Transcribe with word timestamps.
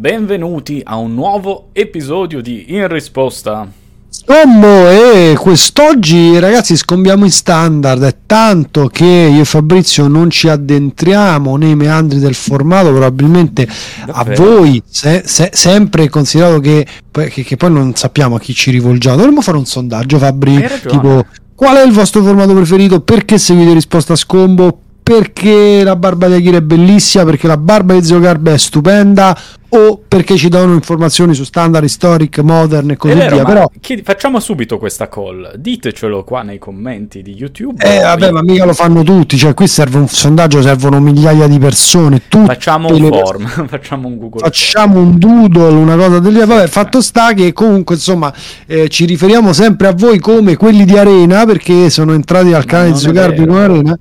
Benvenuti 0.00 0.80
a 0.82 0.96
un 0.96 1.12
nuovo 1.12 1.68
episodio 1.72 2.40
di 2.40 2.64
In 2.68 2.88
Risposta. 2.88 3.70
Scombo 4.08 4.88
e 4.88 5.36
quest'oggi 5.38 6.38
ragazzi 6.38 6.74
scombiamo 6.74 7.26
in 7.26 7.30
standard, 7.30 8.02
è 8.04 8.16
tanto 8.24 8.86
che 8.86 9.04
io 9.04 9.42
e 9.42 9.44
Fabrizio 9.44 10.08
non 10.08 10.30
ci 10.30 10.48
addentriamo 10.48 11.54
nei 11.56 11.76
meandri 11.76 12.18
del 12.18 12.32
formato, 12.32 12.88
probabilmente 12.88 13.68
Davvero? 14.06 14.42
a 14.42 14.46
voi, 14.46 14.82
se, 14.88 15.22
se, 15.26 15.50
sempre 15.52 16.08
considerato 16.08 16.60
che, 16.60 16.86
che, 17.10 17.42
che, 17.44 17.56
poi 17.58 17.70
non 17.70 17.94
sappiamo 17.94 18.36
a 18.36 18.40
chi 18.40 18.54
ci 18.54 18.70
rivolgiamo, 18.70 19.16
dovremmo 19.16 19.42
fare 19.42 19.58
un 19.58 19.66
sondaggio 19.66 20.16
Fabri, 20.16 20.66
tipo 20.88 21.26
qual 21.54 21.76
è 21.76 21.84
il 21.84 21.92
vostro 21.92 22.22
formato 22.22 22.54
preferito, 22.54 23.02
perché 23.02 23.36
seguite 23.36 23.74
risposta 23.74 24.14
a 24.14 24.16
scombo, 24.16 24.80
perché 25.10 25.82
la 25.82 25.96
barba 25.96 26.28
di 26.28 26.34
Akira 26.34 26.58
è 26.58 26.62
bellissima, 26.62 27.24
perché 27.24 27.48
la 27.48 27.56
barba 27.56 27.94
di 27.94 28.04
Zio 28.04 28.20
Garba 28.20 28.52
è 28.52 28.58
stupenda 28.58 29.36
o 29.70 30.00
perché 30.06 30.36
ci 30.36 30.48
danno 30.48 30.74
informazioni 30.74 31.34
su 31.34 31.42
standard, 31.42 31.84
historic, 31.84 32.38
modern 32.38 32.92
e 32.92 32.96
così 32.96 33.14
vero, 33.14 33.34
via. 33.34 33.44
Però... 33.44 33.70
Chiedi, 33.80 34.02
facciamo 34.02 34.38
subito 34.38 34.78
questa 34.78 35.08
call, 35.08 35.56
ditecelo 35.56 36.22
qua 36.22 36.42
nei 36.42 36.58
commenti 36.58 37.22
di 37.22 37.34
YouTube. 37.34 37.82
Eh, 37.84 38.00
vabbè, 38.02 38.26
io... 38.26 38.32
ma 38.32 38.42
mica 38.42 38.64
lo 38.64 38.72
fanno 38.72 39.02
tutti, 39.02 39.36
cioè 39.36 39.52
qui 39.52 39.66
serve 39.66 39.98
un 39.98 40.06
sondaggio, 40.06 40.62
servono 40.62 41.00
migliaia 41.00 41.48
di 41.48 41.58
persone. 41.58 42.22
Facciamo 42.28 42.94
un 42.94 43.08
form, 43.08 43.46
facciamo 43.66 44.06
un 44.06 44.16
Google. 44.16 44.42
Facciamo 44.44 45.00
un 45.00 45.18
doodle, 45.18 45.72
una 45.72 45.96
cosa 45.96 46.20
del 46.20 46.32
genere. 46.32 46.46
Vabbè, 46.46 46.68
fatto 46.68 47.00
sta 47.02 47.32
che 47.32 47.52
comunque, 47.52 47.96
insomma, 47.96 48.32
eh, 48.64 48.88
ci 48.88 49.06
riferiamo 49.06 49.52
sempre 49.52 49.88
a 49.88 49.92
voi 49.92 50.20
come 50.20 50.54
quelli 50.54 50.84
di 50.84 50.96
Arena, 50.96 51.44
perché 51.46 51.90
sono 51.90 52.12
entrati 52.12 52.52
al 52.52 52.64
canale 52.64 52.92
di 52.92 52.98
Zugarbi 52.98 53.44
con 53.44 53.56
Arena. 53.56 53.98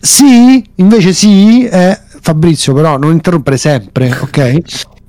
Sì, 0.00 0.64
invece 0.76 1.12
sì, 1.12 1.64
eh, 1.64 1.98
Fabrizio 2.20 2.74
però 2.74 2.98
non 2.98 3.12
interrompere 3.12 3.56
sempre, 3.56 4.16
ok? 4.20 4.58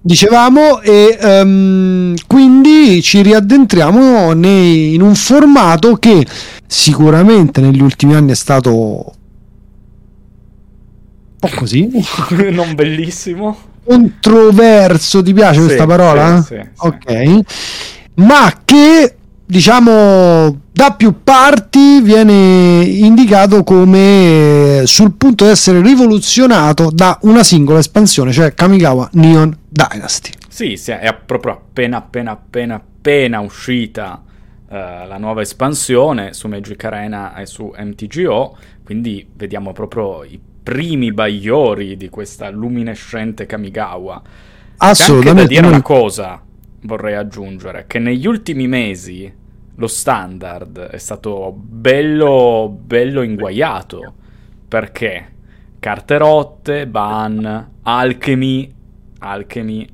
Dicevamo 0.01 0.79
e 0.79 1.17
um, 1.21 2.15
quindi 2.25 3.01
ci 3.01 3.21
riaddentriamo 3.21 4.31
nei, 4.33 4.93
in 4.93 5.01
un 5.01 5.13
formato 5.13 5.95
che 5.95 6.25
sicuramente 6.65 7.59
negli 7.59 7.81
ultimi 7.81 8.15
anni 8.15 8.31
è 8.31 8.35
stato 8.35 8.71
un 8.71 9.03
po' 11.37 11.49
così, 11.53 11.89
non 12.51 12.75
bellissimo, 12.75 13.57
controverso, 13.83 15.21
ti 15.21 15.33
piace 15.33 15.59
sì, 15.59 15.65
questa 15.65 15.85
parola? 15.85 16.41
Sì, 16.41 16.55
sì, 16.55 16.69
ok, 16.77 17.39
ma 18.15 18.53
che 18.63 19.15
diciamo 19.49 20.61
da 20.71 20.93
più 20.93 21.23
parti 21.23 22.01
viene 22.01 22.83
indicato 22.83 23.63
come 23.63 24.83
sul 24.85 25.13
punto 25.13 25.45
di 25.45 25.49
essere 25.49 25.81
rivoluzionato 25.81 26.91
da 26.93 27.17
una 27.23 27.41
singola 27.41 27.79
espansione, 27.79 28.31
cioè 28.31 28.53
Kamigawa 28.53 29.09
Neon 29.13 29.57
Dynasty. 29.67 30.29
Sì, 30.47 30.77
sì 30.77 30.91
è 30.91 31.15
proprio 31.25 31.53
appena 31.53 31.97
appena 31.97 32.31
appena 32.31 32.75
appena 32.75 33.39
uscita 33.39 34.21
uh, 34.23 34.67
la 34.69 35.17
nuova 35.17 35.41
espansione 35.41 36.33
su 36.33 36.47
Magic 36.47 36.83
Arena 36.83 37.35
e 37.35 37.47
su 37.47 37.73
MTGO, 37.75 38.55
quindi 38.83 39.27
vediamo 39.33 39.73
proprio 39.73 40.23
i 40.23 40.39
primi 40.61 41.11
bagliori 41.11 41.97
di 41.97 42.09
questa 42.09 42.51
luminescente 42.51 43.47
Kamigawa. 43.47 44.21
Assolutamente. 44.77 45.23
C'è 45.23 45.41
anche 45.41 45.53
da 45.55 45.61
dire 45.61 45.67
una 45.67 45.81
cosa, 45.81 46.39
vorrei 46.81 47.15
aggiungere, 47.15 47.85
che 47.87 47.97
negli 47.97 48.27
ultimi 48.27 48.67
mesi 48.67 49.38
lo 49.79 49.87
standard 49.87 50.77
è 50.77 50.97
stato 50.97 51.53
bello, 51.57 52.77
bello 52.85 53.21
inguaiato. 53.21 54.13
Perché? 54.67 55.31
Carte 55.79 56.17
rotte, 56.17 56.85
ban, 56.85 57.69
alchemy, 57.83 58.71
alchemy, 59.19 59.87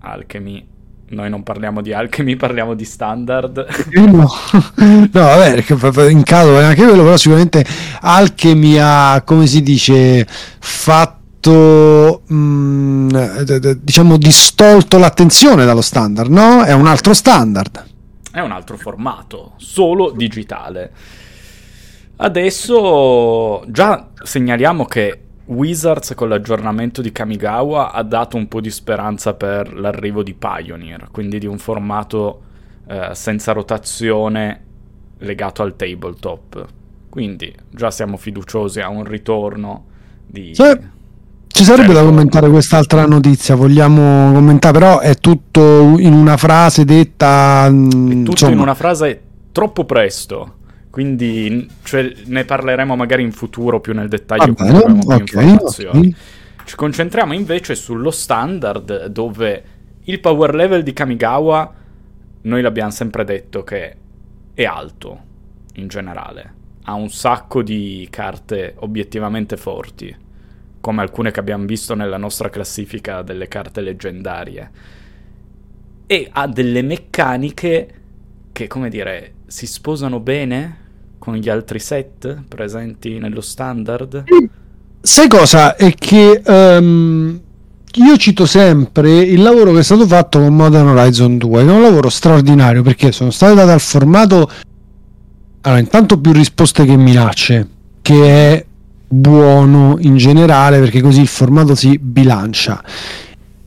alchemy. 0.00 0.66
Noi 1.10 1.30
non 1.30 1.44
parliamo 1.44 1.80
di 1.80 1.92
alchemy, 1.92 2.34
parliamo 2.36 2.74
di 2.74 2.84
standard. 2.84 3.66
No, 3.92 4.28
no 4.50 5.08
vabbè, 5.12 6.10
in 6.10 6.24
caso 6.24 6.58
anche 6.58 6.84
quello, 6.84 7.04
però 7.04 7.16
sicuramente 7.16 7.64
alchemy 8.00 8.78
ha, 8.80 9.22
come 9.24 9.46
si 9.46 9.62
dice, 9.62 10.26
fatto 10.58 12.22
mh, 12.26 12.34
mm, 12.34 13.08
diciamo 13.80 14.16
distolto 14.16 14.98
l'attenzione 14.98 15.64
dallo 15.64 15.82
standard, 15.82 16.30
no? 16.32 16.64
È 16.64 16.72
un 16.72 16.88
altro 16.88 17.14
standard 17.14 17.92
è 18.34 18.40
un 18.40 18.50
altro 18.50 18.76
formato, 18.76 19.52
solo 19.58 20.10
digitale. 20.10 20.90
Adesso 22.16 23.64
già 23.68 24.08
segnaliamo 24.20 24.84
che 24.86 25.20
Wizards 25.44 26.14
con 26.16 26.28
l'aggiornamento 26.28 27.00
di 27.00 27.12
Kamigawa 27.12 27.92
ha 27.92 28.02
dato 28.02 28.36
un 28.36 28.48
po' 28.48 28.60
di 28.60 28.70
speranza 28.70 29.34
per 29.34 29.72
l'arrivo 29.72 30.24
di 30.24 30.34
Pioneer, 30.34 31.10
quindi 31.12 31.38
di 31.38 31.46
un 31.46 31.58
formato 31.58 32.42
eh, 32.88 33.10
senza 33.14 33.52
rotazione 33.52 34.64
legato 35.18 35.62
al 35.62 35.76
tabletop. 35.76 36.66
Quindi 37.08 37.54
già 37.70 37.92
siamo 37.92 38.16
fiduciosi 38.16 38.80
a 38.80 38.88
un 38.88 39.04
ritorno 39.04 39.84
di... 40.26 40.56
Sì 40.56 41.02
ci 41.54 41.62
sarebbe 41.62 41.92
certo. 41.92 42.00
da 42.00 42.08
commentare 42.08 42.50
quest'altra 42.50 43.06
notizia, 43.06 43.54
vogliamo 43.54 44.32
commentare, 44.32 44.76
però 44.76 44.98
è 44.98 45.14
tutto 45.14 45.94
in 46.00 46.12
una 46.12 46.36
frase 46.36 46.84
detta... 46.84 47.68
Mm, 47.70 47.86
è 47.86 47.90
tutto 47.90 48.30
insomma. 48.32 48.52
in 48.52 48.58
una 48.58 48.74
frase 48.74 49.22
troppo 49.52 49.84
presto, 49.84 50.56
quindi 50.90 51.70
cioè, 51.84 52.12
ne 52.24 52.44
parleremo 52.44 52.96
magari 52.96 53.22
in 53.22 53.30
futuro 53.30 53.78
più 53.78 53.94
nel 53.94 54.08
dettaglio 54.08 54.52
avremo 54.56 54.98
più 54.98 55.12
okay, 55.12 55.44
informazioni. 55.44 55.98
Okay. 55.98 56.14
Ci 56.64 56.74
concentriamo 56.74 57.32
invece 57.32 57.76
sullo 57.76 58.10
standard 58.10 59.06
dove 59.06 59.64
il 60.02 60.18
power 60.18 60.56
level 60.56 60.82
di 60.82 60.92
Kamigawa, 60.92 61.72
noi 62.42 62.62
l'abbiamo 62.62 62.90
sempre 62.90 63.22
detto 63.22 63.62
che 63.62 63.96
è 64.52 64.64
alto 64.64 65.18
in 65.74 65.86
generale, 65.86 66.54
ha 66.82 66.94
un 66.94 67.10
sacco 67.10 67.62
di 67.62 68.08
carte 68.10 68.74
obiettivamente 68.78 69.56
forti 69.56 70.22
come 70.84 71.00
alcune 71.00 71.30
che 71.30 71.40
abbiamo 71.40 71.64
visto 71.64 71.94
nella 71.94 72.18
nostra 72.18 72.50
classifica 72.50 73.22
delle 73.22 73.48
carte 73.48 73.80
leggendarie. 73.80 74.70
E 76.04 76.28
ha 76.30 76.46
delle 76.46 76.82
meccaniche 76.82 77.94
che, 78.52 78.66
come 78.66 78.90
dire, 78.90 79.32
si 79.46 79.66
sposano 79.66 80.20
bene 80.20 80.76
con 81.18 81.36
gli 81.36 81.48
altri 81.48 81.78
set 81.78 82.42
presenti 82.46 83.18
nello 83.18 83.40
standard. 83.40 84.24
Sai 85.00 85.26
cosa? 85.26 85.74
È 85.74 85.90
che 85.94 86.42
um, 86.44 87.40
io 87.94 88.16
cito 88.18 88.44
sempre 88.44 89.20
il 89.20 89.40
lavoro 89.40 89.72
che 89.72 89.78
è 89.78 89.82
stato 89.82 90.06
fatto 90.06 90.38
con 90.38 90.54
Modern 90.54 90.88
Horizon 90.88 91.38
2, 91.38 91.64
che 91.64 91.70
è 91.70 91.72
un 91.72 91.80
lavoro 91.80 92.10
straordinario 92.10 92.82
perché 92.82 93.10
sono 93.10 93.30
state 93.30 93.54
date 93.54 93.72
al 93.72 93.80
formato 93.80 94.50
allora, 95.62 95.80
intanto 95.80 96.20
più 96.20 96.32
risposte 96.32 96.84
che 96.84 96.94
minacce, 96.94 97.68
che 98.02 98.52
è 98.52 98.66
buono 99.06 99.96
in 100.00 100.16
generale 100.16 100.78
perché 100.78 101.00
così 101.00 101.20
il 101.20 101.28
formato 101.28 101.74
si 101.74 101.98
bilancia. 101.98 102.82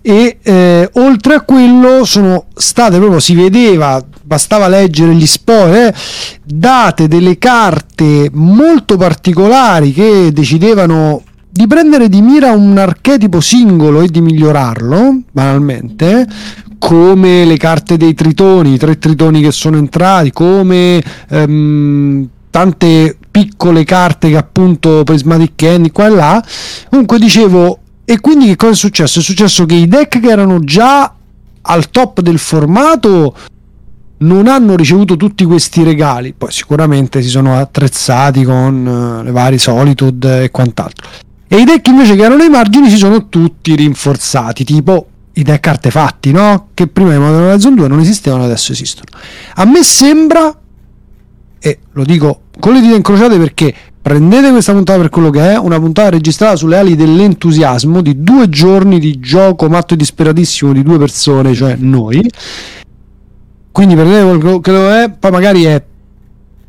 E 0.02 0.38
eh, 0.42 0.90
oltre 0.94 1.36
a 1.36 1.42
quello 1.42 2.06
sono 2.06 2.46
state 2.54 2.98
proprio 2.98 3.20
si 3.20 3.36
vedeva 3.36 4.02
bastava 4.28 4.68
leggere 4.68 5.14
gli 5.16 5.26
spoiler 5.26 5.94
date 6.44 7.08
delle 7.08 7.38
carte 7.38 8.30
molto 8.34 8.98
particolari 8.98 9.94
che 9.94 10.32
decidevano 10.34 11.24
di 11.50 11.66
prendere 11.66 12.10
di 12.10 12.22
mira 12.22 12.52
un 12.52 12.78
archetipo 12.78 13.42
singolo 13.42 14.02
e 14.02 14.08
di 14.08 14.22
migliorarlo 14.22 15.22
banalmente 15.32 16.28
come 16.78 17.44
le 17.46 17.58
carte 17.58 17.98
dei 17.98 18.14
tritoni, 18.14 18.74
i 18.74 18.78
tre 18.78 19.00
tritoni 19.00 19.42
che 19.42 19.52
sono 19.52 19.78
entrati, 19.78 20.32
come 20.32 21.02
ehm, 21.30 22.28
tante 22.50 23.18
piccole 23.58 23.84
carte 23.84 24.30
che 24.30 24.38
appunto 24.38 25.04
Prismatic 25.04 25.54
Candy 25.56 25.90
qua 25.90 26.06
e 26.06 26.10
là. 26.10 26.46
Comunque 26.90 27.18
dicevo, 27.18 27.80
e 28.06 28.20
quindi 28.20 28.46
che 28.46 28.56
cosa 28.56 28.74
è 28.74 28.76
successo? 28.76 29.20
È 29.20 29.24
successo 29.24 29.66
che 29.66 29.74
i 29.74 29.88
deck 29.88 30.20
che 30.20 30.30
erano 30.30 30.60
già 30.60 31.12
al 31.62 31.90
top 31.90 32.22
del 32.22 32.38
formato 32.38 33.36
non 34.20 34.48
hanno 34.48 34.76
ricevuto 34.76 35.18
tutti 35.18 35.44
questi 35.44 35.84
regali, 35.84 36.34
poi 36.34 36.52
sicuramente 36.52 37.22
si 37.22 37.30
sono 37.30 37.60
attrezzati 37.60 38.44
con 38.44 38.86
uh, 38.86 39.24
le 39.24 39.32
varie 39.32 39.58
Solitude 39.58 40.44
e 40.44 40.52
quant'altro. 40.52 41.08
E 41.48 41.58
i 41.58 41.66
deck 41.66 41.86
invece 41.88 42.16
che 42.16 42.24
erano 42.24 42.42
ai 42.42 42.50
margini 42.50 42.90
si 42.90 42.98
sono 42.98 43.28
tutti 43.28 43.76
rinforzati, 43.76 44.64
tipo 44.64 45.08
i 45.34 45.44
deck 45.44 45.68
artefatti, 45.68 46.32
no? 46.32 46.70
Che 46.74 46.88
prima 46.88 47.12
di 47.12 47.20
Modern 47.20 47.44
Horizon 47.44 47.76
2 47.76 47.88
non 47.88 48.00
esistevano, 48.00 48.44
adesso 48.44 48.72
esistono. 48.72 49.06
A 49.56 49.66
me 49.66 49.84
sembra 49.84 50.56
e 51.60 51.80
lo 51.92 52.04
dico 52.04 52.42
con 52.60 52.74
le 52.74 52.82
dita 52.82 52.96
incrociate 52.96 53.38
perché 53.38 53.74
prendete 54.02 54.52
questa 54.52 54.72
puntata 54.74 55.00
per 55.00 55.10
quello 55.10 55.30
che 55.30 55.52
è, 55.52 55.58
una 55.58 55.80
puntata 55.80 56.10
registrata 56.10 56.56
sulle 56.56 56.78
ali 56.78 56.96
dell'entusiasmo 56.96 58.02
di 58.02 58.24
due 58.24 58.48
giorni 58.50 59.00
di 59.00 59.20
gioco 59.20 59.68
matto 59.68 59.94
e 59.94 59.98
disperatissimo 59.98 60.72
di 60.72 60.84
due 60.84 60.98
persone, 60.98 61.54
cioè 61.54 61.76
noi. 61.78 62.30
Quindi 63.72 63.96
prendete 63.96 64.24
quello 64.24 64.60
che 64.60 64.72
lo 64.72 64.90
è, 64.92 65.12
poi 65.12 65.32
magari 65.32 65.64
è 65.66 65.84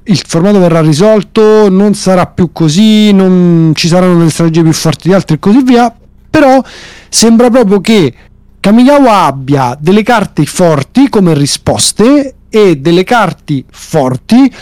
il 0.09 0.23
formato 0.27 0.59
verrà 0.59 0.81
risolto, 0.81 1.69
non 1.69 1.95
sarà 1.95 2.27
più 2.27 2.51
così, 2.53 3.13
non 3.13 3.73
ci 3.75 3.89
saranno 3.89 4.19
delle 4.19 4.31
strategie 4.31 4.63
più 4.63 4.73
forti 4.73 5.09
di 5.09 5.15
altre 5.15 5.37
e 5.37 5.39
così 5.39 5.63
via. 5.63 5.95
Però 6.31 6.63
sembra 7.09 7.51
proprio 7.51 7.81
che 7.81 8.15
Kamigawa 8.61 9.25
abbia 9.25 9.77
delle 9.79 10.03
carte 10.03 10.45
forti 10.45 11.09
come 11.09 11.35
risposte 11.35 12.35
e 12.49 12.77
delle 12.77 13.05
carte 13.05 13.65
forti, 13.71 14.53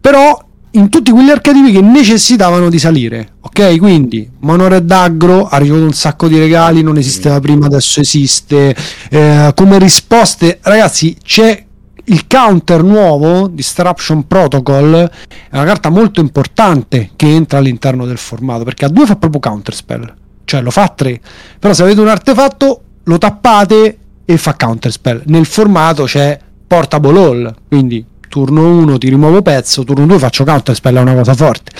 però 0.00 0.48
in 0.72 0.88
tutti 0.88 1.10
quegli 1.10 1.30
archetipi 1.30 1.72
che 1.72 1.80
necessitavano 1.80 2.68
di 2.68 2.78
salire. 2.78 3.34
Ok, 3.40 3.78
quindi 3.78 4.28
Monored 4.40 4.90
Agro 4.90 5.48
ha 5.48 5.56
ricevuto 5.56 5.84
un 5.84 5.92
sacco 5.92 6.28
di 6.28 6.38
regali, 6.38 6.82
non 6.82 6.96
esisteva 6.96 7.40
prima, 7.40 7.66
adesso 7.66 8.00
esiste. 8.00 8.74
Eh, 9.10 9.52
come 9.54 9.78
risposte, 9.78 10.58
ragazzi, 10.62 11.16
c'è 11.22 11.64
il 12.04 12.26
counter 12.26 12.82
nuovo, 12.82 13.48
Disruption 13.48 14.26
Protocol, 14.26 15.10
è 15.50 15.56
una 15.56 15.64
carta 15.64 15.90
molto 15.90 16.20
importante 16.20 17.10
che 17.16 17.26
entra 17.26 17.58
all'interno 17.58 18.06
del 18.06 18.18
formato 18.18 18.64
perché 18.64 18.84
a 18.84 18.88
due 18.88 19.06
fa 19.06 19.16
proprio 19.16 19.40
counter 19.40 19.74
spell, 19.74 20.14
cioè 20.44 20.60
lo 20.60 20.70
fa 20.70 20.82
a 20.84 20.88
tre. 20.88 21.20
Però 21.58 21.72
se 21.72 21.82
avete 21.82 22.00
un 22.00 22.08
artefatto 22.08 22.82
lo 23.04 23.18
tappate 23.18 23.98
e 24.24 24.36
fa 24.36 24.54
counter 24.54 24.92
spell. 24.92 25.22
Nel 25.26 25.46
formato 25.46 26.04
c'è 26.04 26.38
portable 26.66 27.18
all, 27.18 27.54
quindi 27.68 28.04
turno 28.30 28.78
1 28.78 28.96
ti 28.96 29.08
rimuovo 29.08 29.42
pezzo, 29.42 29.82
turno 29.82 30.06
2 30.06 30.18
faccio 30.18 30.44
counter 30.44 30.74
spell, 30.74 30.96
è 30.96 31.00
una 31.00 31.14
cosa 31.14 31.34
forte. 31.34 31.72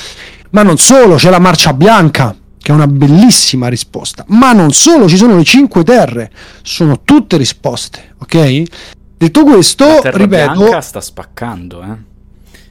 Ma 0.51 0.63
non 0.63 0.77
solo, 0.77 1.15
c'è 1.15 1.31
la 1.31 1.39
marcia 1.39 1.73
bianca, 1.73 2.37
che 2.59 2.73
è 2.73 2.75
una 2.75 2.89
bellissima 2.89 3.69
risposta. 3.69 4.25
Ma 4.29 4.53
non 4.53 4.73
solo, 4.73 5.09
ci 5.09 5.17
sono 5.17 5.37
le 5.37 5.45
5 5.45 5.85
terre, 5.85 6.31
sono 6.63 7.03
tutte 7.05 7.37
risposte, 7.37 8.15
ok? 8.19 8.63
Detto 9.17 9.45
questo, 9.45 10.01
la 10.03 10.11
ripeto... 10.11 10.27
Bianca 10.27 10.81
sta 10.81 11.01
spaccando, 11.01 11.83
eh? 11.83 12.09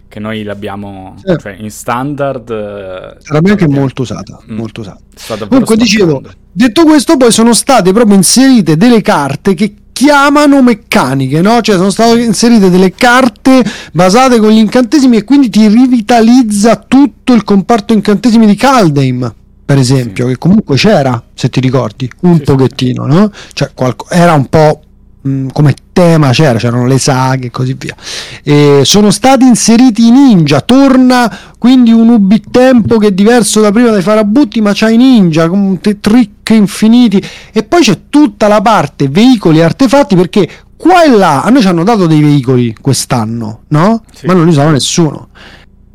Che 0.10 0.20
noi 0.20 0.44
l'abbiamo 0.44 1.16
eh. 1.24 1.38
cioè, 1.38 1.56
in 1.58 1.70
standard. 1.70 2.50
Eh, 2.50 3.18
la 3.32 3.42
bianca 3.42 3.66
è 3.66 3.68
molto 3.68 4.02
usata. 4.02 4.40
Mm. 4.52 4.58
Molto 4.58 4.82
usata. 4.82 5.48
Comunque, 5.48 5.78
dicevo, 5.78 6.22
detto 6.52 6.84
questo, 6.84 7.16
poi 7.16 7.32
sono 7.32 7.54
state 7.54 7.94
proprio 7.94 8.16
inserite 8.16 8.76
delle 8.76 9.02
carte 9.02 9.54
che 9.54 9.76
chiamano 10.00 10.62
meccaniche, 10.62 11.42
no? 11.42 11.60
Cioè 11.60 11.76
sono 11.76 11.90
state 11.90 12.22
inserite 12.22 12.70
delle 12.70 12.94
carte 12.94 13.62
basate 13.92 14.40
con 14.40 14.50
gli 14.50 14.58
incantesimi 14.58 15.18
e 15.18 15.24
quindi 15.26 15.50
ti 15.50 15.68
rivitalizza 15.68 16.78
tutto 16.88 17.34
il 17.34 17.44
comparto 17.44 17.92
incantesimi 17.92 18.46
di 18.46 18.56
Kaldheim, 18.56 19.34
per 19.66 19.78
esempio, 19.78 20.26
sì. 20.26 20.32
che 20.32 20.38
comunque 20.38 20.78
c'era, 20.78 21.22
se 21.34 21.50
ti 21.50 21.60
ricordi, 21.60 22.10
un 22.22 22.38
sì, 22.38 22.44
pochettino, 22.44 23.06
no? 23.08 23.30
Cioè 23.52 23.72
qualco- 23.74 24.08
era 24.10 24.32
un 24.36 24.46
po' 24.46 24.84
mh, 25.22 25.48
come 25.52 25.74
tema 25.92 26.30
c'era, 26.32 26.58
c'erano 26.58 26.86
le 26.86 26.98
saghe 26.98 27.48
e 27.48 27.52
così 27.52 27.76
via. 27.78 27.96
E 28.44 28.82
sono 28.84 29.12
stati 29.12 29.46
inseriti 29.46 30.08
i 30.08 30.12
ninja, 30.12 30.62
torna 30.62 31.32
quindi 31.58 31.92
un 31.92 32.10
ubi 32.10 32.42
tempo 32.50 32.98
che 32.98 33.08
è 33.08 33.12
diverso 33.12 33.62
da 33.62 33.72
prima 33.72 33.90
dai 33.90 34.02
farabutti, 34.02 34.62
ma 34.62 34.72
c'ha 34.74 34.90
i 34.90 34.98
ninja 34.98 35.50
con 35.50 35.80
trick 35.82 36.50
infiniti 36.52 37.24
e 37.52 37.64
poi 37.64 37.82
c'è 37.82 38.02
tutta 38.10 38.48
la 38.48 38.62
parte 38.62 39.08
veicoli 39.10 39.60
e 39.60 39.64
artefatti 39.64 40.16
perché 40.16 40.50
qua 40.76 41.04
e 41.04 41.10
là 41.10 41.44
a 41.44 41.50
noi 41.50 41.62
ci 41.62 41.68
hanno 41.68 41.84
dato 41.84 42.08
dei 42.08 42.22
veicoli 42.22 42.76
quest'anno, 42.80 43.62
no? 43.68 44.04
Sì. 44.14 44.26
Ma 44.26 44.34
non 44.34 44.46
li 44.46 44.50
usava 44.50 44.72
nessuno. 44.72 45.28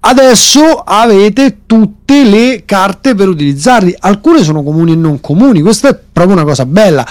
Adesso 0.07 0.83
avete 0.85 1.61
tutte 1.65 2.25
le 2.25 2.65
carte 2.67 3.15
per 3.15 3.27
utilizzarli. 3.29 3.97
Alcune 4.01 4.43
sono 4.43 4.63
comuni 4.63 4.93
e 4.93 4.97
non 4.97 5.19
comuni. 5.19 5.63
Questa 5.63 5.89
è 5.89 5.99
proprio 6.13 6.37
una 6.37 6.45
cosa 6.45 6.67
bella 6.67 7.07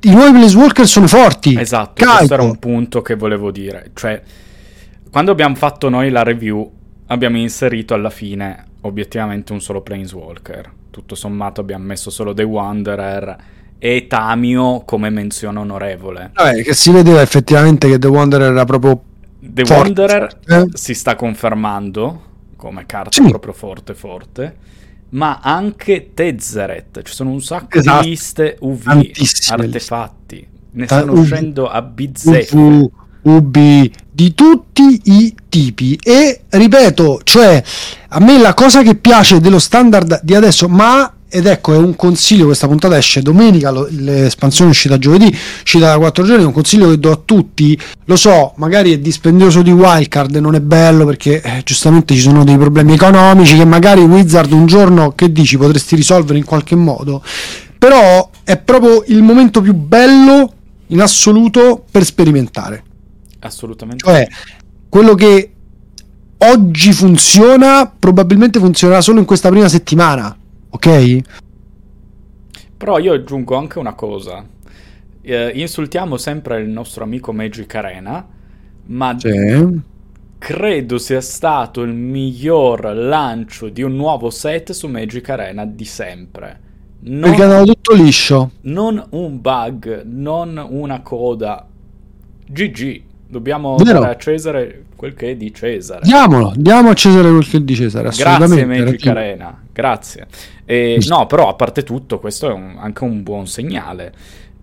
i 0.00 0.10
nuovi 0.10 0.30
Planeswalker 0.30 0.86
sono 0.86 1.06
forti. 1.06 1.58
Esatto, 1.58 1.92
Caico. 1.94 2.16
questo 2.16 2.34
era 2.34 2.42
un 2.42 2.58
punto 2.58 3.02
che 3.02 3.14
volevo 3.14 3.50
dire. 3.50 3.90
Cioè, 3.94 4.22
quando 5.10 5.32
abbiamo 5.32 5.54
fatto 5.54 5.88
noi 5.88 6.10
la 6.10 6.22
review, 6.22 6.70
abbiamo 7.06 7.38
inserito 7.38 7.94
alla 7.94 8.10
fine 8.10 8.66
obiettivamente 8.82 9.52
un 9.52 9.60
solo 9.60 9.80
Planeswalker. 9.80 10.72
Tutto 10.90 11.14
sommato 11.14 11.60
abbiamo 11.60 11.84
messo 11.84 12.10
solo 12.10 12.32
The 12.32 12.44
Wanderer 12.44 13.36
e 13.78 14.06
Tamio 14.08 14.82
come 14.84 15.10
menzione 15.10 15.58
onorevole. 15.58 16.30
Vabbè, 16.34 16.62
che 16.62 16.74
si 16.74 16.90
vedeva 16.90 17.20
effettivamente 17.20 17.88
che 17.88 17.98
The 17.98 18.08
Wanderer 18.08 18.52
era 18.52 18.64
proprio 18.64 19.00
The 19.40 19.64
forte, 19.64 19.82
Wanderer 19.82 20.38
eh? 20.46 20.66
si 20.72 20.94
sta 20.94 21.16
confermando 21.16 22.22
come 22.56 22.86
carta 22.86 23.22
sì. 23.22 23.28
proprio 23.28 23.52
forte 23.52 23.94
forte 23.94 24.56
ma 25.10 25.40
anche 25.42 26.10
Tezzeret. 26.14 27.02
Ci 27.02 27.14
sono 27.14 27.30
un 27.30 27.40
sacco 27.40 27.78
esatto. 27.78 28.02
di 28.02 28.08
liste 28.08 28.56
UV, 28.60 29.10
artefatti. 29.50 30.46
Ne 30.70 30.86
stanno 30.86 31.12
uh, 31.12 31.18
uscendo 31.18 31.68
a 31.68 31.82
bizzeffe. 31.82 32.56
UV, 32.56 32.90
UB 33.22 33.56
di 34.10 34.34
tutti 34.34 35.00
i 35.04 35.34
tipi 35.48 35.98
e 36.02 36.42
ripeto, 36.48 37.20
cioè 37.24 37.62
a 38.08 38.20
me 38.20 38.38
la 38.38 38.54
cosa 38.54 38.82
che 38.82 38.94
piace 38.94 39.40
dello 39.40 39.58
standard 39.58 40.20
di 40.22 40.34
adesso, 40.34 40.68
ma 40.68 41.12
ed 41.30 41.44
ecco 41.44 41.74
è 41.74 41.76
un 41.76 41.94
consiglio 41.94 42.46
questa 42.46 42.66
puntata 42.66 42.96
esce 42.96 43.20
domenica 43.20 43.70
lo, 43.70 43.86
l'espansione 43.90 44.70
uscita 44.70 44.96
giovedì 44.96 45.26
uscita 45.62 45.88
da 45.88 45.98
4 45.98 46.24
giorni 46.24 46.42
è 46.42 46.46
un 46.46 46.52
consiglio 46.52 46.88
che 46.88 46.98
do 46.98 47.12
a 47.12 47.20
tutti. 47.22 47.78
Lo 48.06 48.16
so 48.16 48.54
magari 48.56 48.92
è 48.92 48.98
dispendioso 48.98 49.60
di 49.60 49.70
wildcard 49.70 50.34
non 50.36 50.54
è 50.54 50.60
bello 50.60 51.04
perché 51.04 51.42
eh, 51.42 51.62
giustamente 51.64 52.14
ci 52.14 52.20
sono 52.20 52.44
dei 52.44 52.56
problemi 52.56 52.94
economici 52.94 53.56
che 53.56 53.66
magari 53.66 54.00
Wizard 54.00 54.52
un 54.52 54.64
giorno 54.64 55.12
che 55.12 55.30
dici 55.30 55.58
potresti 55.58 55.96
risolvere 55.96 56.38
in 56.38 56.44
qualche 56.44 56.74
modo. 56.74 57.22
Però 57.76 58.30
è 58.42 58.56
proprio 58.56 59.04
il 59.08 59.22
momento 59.22 59.60
più 59.60 59.74
bello 59.74 60.52
in 60.86 61.00
assoluto 61.02 61.84
per 61.90 62.04
sperimentare. 62.04 62.82
Assolutamente. 63.40 64.04
Cioè 64.04 64.26
quello 64.88 65.14
che 65.14 65.52
oggi 66.38 66.92
funziona 66.92 67.92
probabilmente 67.98 68.58
funzionerà 68.58 69.02
solo 69.02 69.18
in 69.18 69.26
questa 69.26 69.50
prima 69.50 69.68
settimana 69.68 70.37
ok? 70.70 71.18
Però 72.76 72.98
io 72.98 73.12
aggiungo 73.12 73.56
anche 73.56 73.78
una 73.78 73.94
cosa. 73.94 74.44
Eh, 75.20 75.52
insultiamo 75.54 76.16
sempre 76.16 76.60
il 76.60 76.68
nostro 76.68 77.04
amico 77.04 77.32
Magic 77.32 77.74
Arena, 77.74 78.26
ma 78.86 79.16
sì. 79.18 79.80
credo 80.38 80.98
sia 80.98 81.20
stato 81.20 81.82
il 81.82 81.92
miglior 81.92 82.84
lancio 82.94 83.68
di 83.68 83.82
un 83.82 83.96
nuovo 83.96 84.30
set 84.30 84.72
su 84.72 84.86
Magic 84.86 85.28
Arena 85.28 85.66
di 85.66 85.84
sempre. 85.84 86.60
Non, 87.00 87.30
Perché 87.30 87.42
andava 87.42 87.64
tutto 87.64 87.94
liscio. 87.94 88.50
Non 88.62 89.04
un 89.10 89.40
bug, 89.40 90.02
non 90.04 90.64
una 90.68 91.00
coda. 91.02 91.66
GG. 92.46 93.02
Dobbiamo 93.30 93.76
Vero. 93.76 94.00
dare 94.00 94.12
a 94.12 94.16
Cesare 94.16 94.84
quel 94.96 95.12
che 95.12 95.32
è 95.32 95.36
di 95.36 95.52
Cesare. 95.52 96.00
Diamolo, 96.02 96.54
diamo 96.56 96.88
a 96.88 96.94
Cesare 96.94 97.28
quel 97.28 97.46
che 97.46 97.58
è 97.58 97.60
di 97.60 97.74
Cesare. 97.74 98.08
Grazie 98.16 98.64
Magic 98.64 99.06
Arena, 99.06 99.62
grazie. 99.70 100.26
E, 100.64 100.98
no, 101.06 101.26
però 101.26 101.50
a 101.50 101.54
parte 101.54 101.82
tutto, 101.82 102.18
questo 102.18 102.48
è 102.48 102.52
un, 102.52 102.76
anche 102.78 103.04
un 103.04 103.22
buon 103.22 103.46
segnale. 103.46 104.12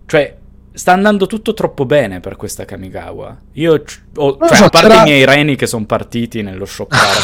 Cioè, 0.04 0.36
sta 0.72 0.92
andando 0.92 1.26
tutto 1.26 1.54
troppo 1.54 1.86
bene 1.86 2.18
per 2.18 2.34
questa 2.34 2.64
Kamigawa. 2.64 3.36
Io, 3.52 3.72
ho, 4.16 4.38
cioè, 4.38 4.56
so, 4.56 4.64
a 4.64 4.68
parte 4.68 4.88
c'era... 4.88 5.00
i 5.00 5.04
miei 5.04 5.24
reni 5.24 5.54
che 5.54 5.66
sono 5.68 5.86
partiti 5.86 6.42
nello 6.42 6.66
shoppare, 6.66 7.20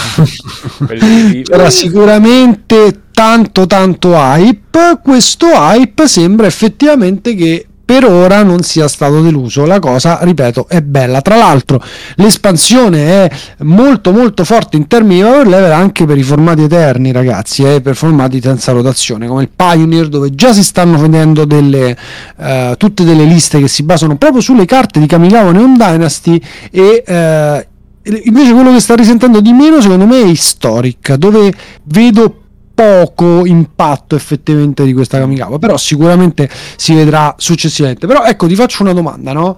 c'era 1.43 1.69
sicuramente 1.71 3.01
tanto 3.11 3.67
tanto 3.67 4.13
hype. 4.15 5.01
Questo 5.03 5.47
hype 5.49 6.07
sembra 6.07 6.47
effettivamente 6.47 7.35
che 7.35 7.67
per 7.93 8.07
ora 8.07 8.43
non 8.43 8.63
sia 8.63 8.89
stato 8.89 9.21
deluso. 9.21 9.67
La 9.67 9.79
cosa, 9.79 10.19
ripeto, 10.23 10.67
è 10.67 10.81
bella. 10.81 11.21
Tra 11.21 11.37
l'altro, 11.37 11.83
l'espansione 12.15 13.27
è 13.27 13.31
molto 13.65 14.13
molto 14.13 14.45
forte 14.45 14.79
in 14.79 14.87
termini 14.87 15.17
di 15.17 15.23
power 15.27 15.47
level 15.47 15.73
anche 15.73 16.07
per 16.07 16.17
i 16.17 16.23
formati 16.23 16.63
eterni, 16.63 17.13
ragazzi, 17.13 17.65
eh, 17.65 17.83
per 17.83 17.95
formati 17.95 18.41
senza 18.41 18.73
rotazione, 18.73 19.27
come 19.27 19.43
il 19.43 19.51
Pioneer, 19.55 20.09
dove 20.09 20.35
già 20.35 20.55
si 20.55 20.65
stanno 20.65 20.97
vedendo 20.97 21.45
delle, 21.45 21.95
uh, 22.37 22.77
tutte 22.79 23.05
delle 23.05 23.25
liste 23.25 23.61
che 23.61 23.69
si 23.69 23.83
basano 23.83 24.17
proprio 24.17 24.41
sulle 24.41 24.65
carte 24.65 24.99
di 24.99 25.07
Kamigawa 25.07 25.53
Neon 25.53 25.77
Dynasty 25.77 26.41
e 26.71 27.05
uh, 27.07 28.11
invece 28.25 28.53
quello 28.53 28.73
che 28.73 28.81
sta 28.81 28.95
risentendo 28.95 29.41
di 29.41 29.53
meno 29.53 29.83
secondo 29.83 30.07
me 30.07 30.23
è 30.23 30.27
Historic 30.27 31.15
dove 31.15 31.53
vedo 31.85 32.42
poco 32.83 33.47
impatto 33.47 34.17
effettivamente 34.17 34.85
di 34.85 34.93
questa 34.93 35.19
Kamigawa, 35.19 35.59
però 35.59 35.77
sicuramente 35.77 36.49
si 36.77 36.95
vedrà 36.95 37.35
successivamente. 37.39 38.07
Però 38.07 38.25
ecco, 38.25 38.49
ti 38.49 38.57
faccio 38.57 38.83
una 38.83 38.93
domanda, 38.93 39.33
no? 39.33 39.57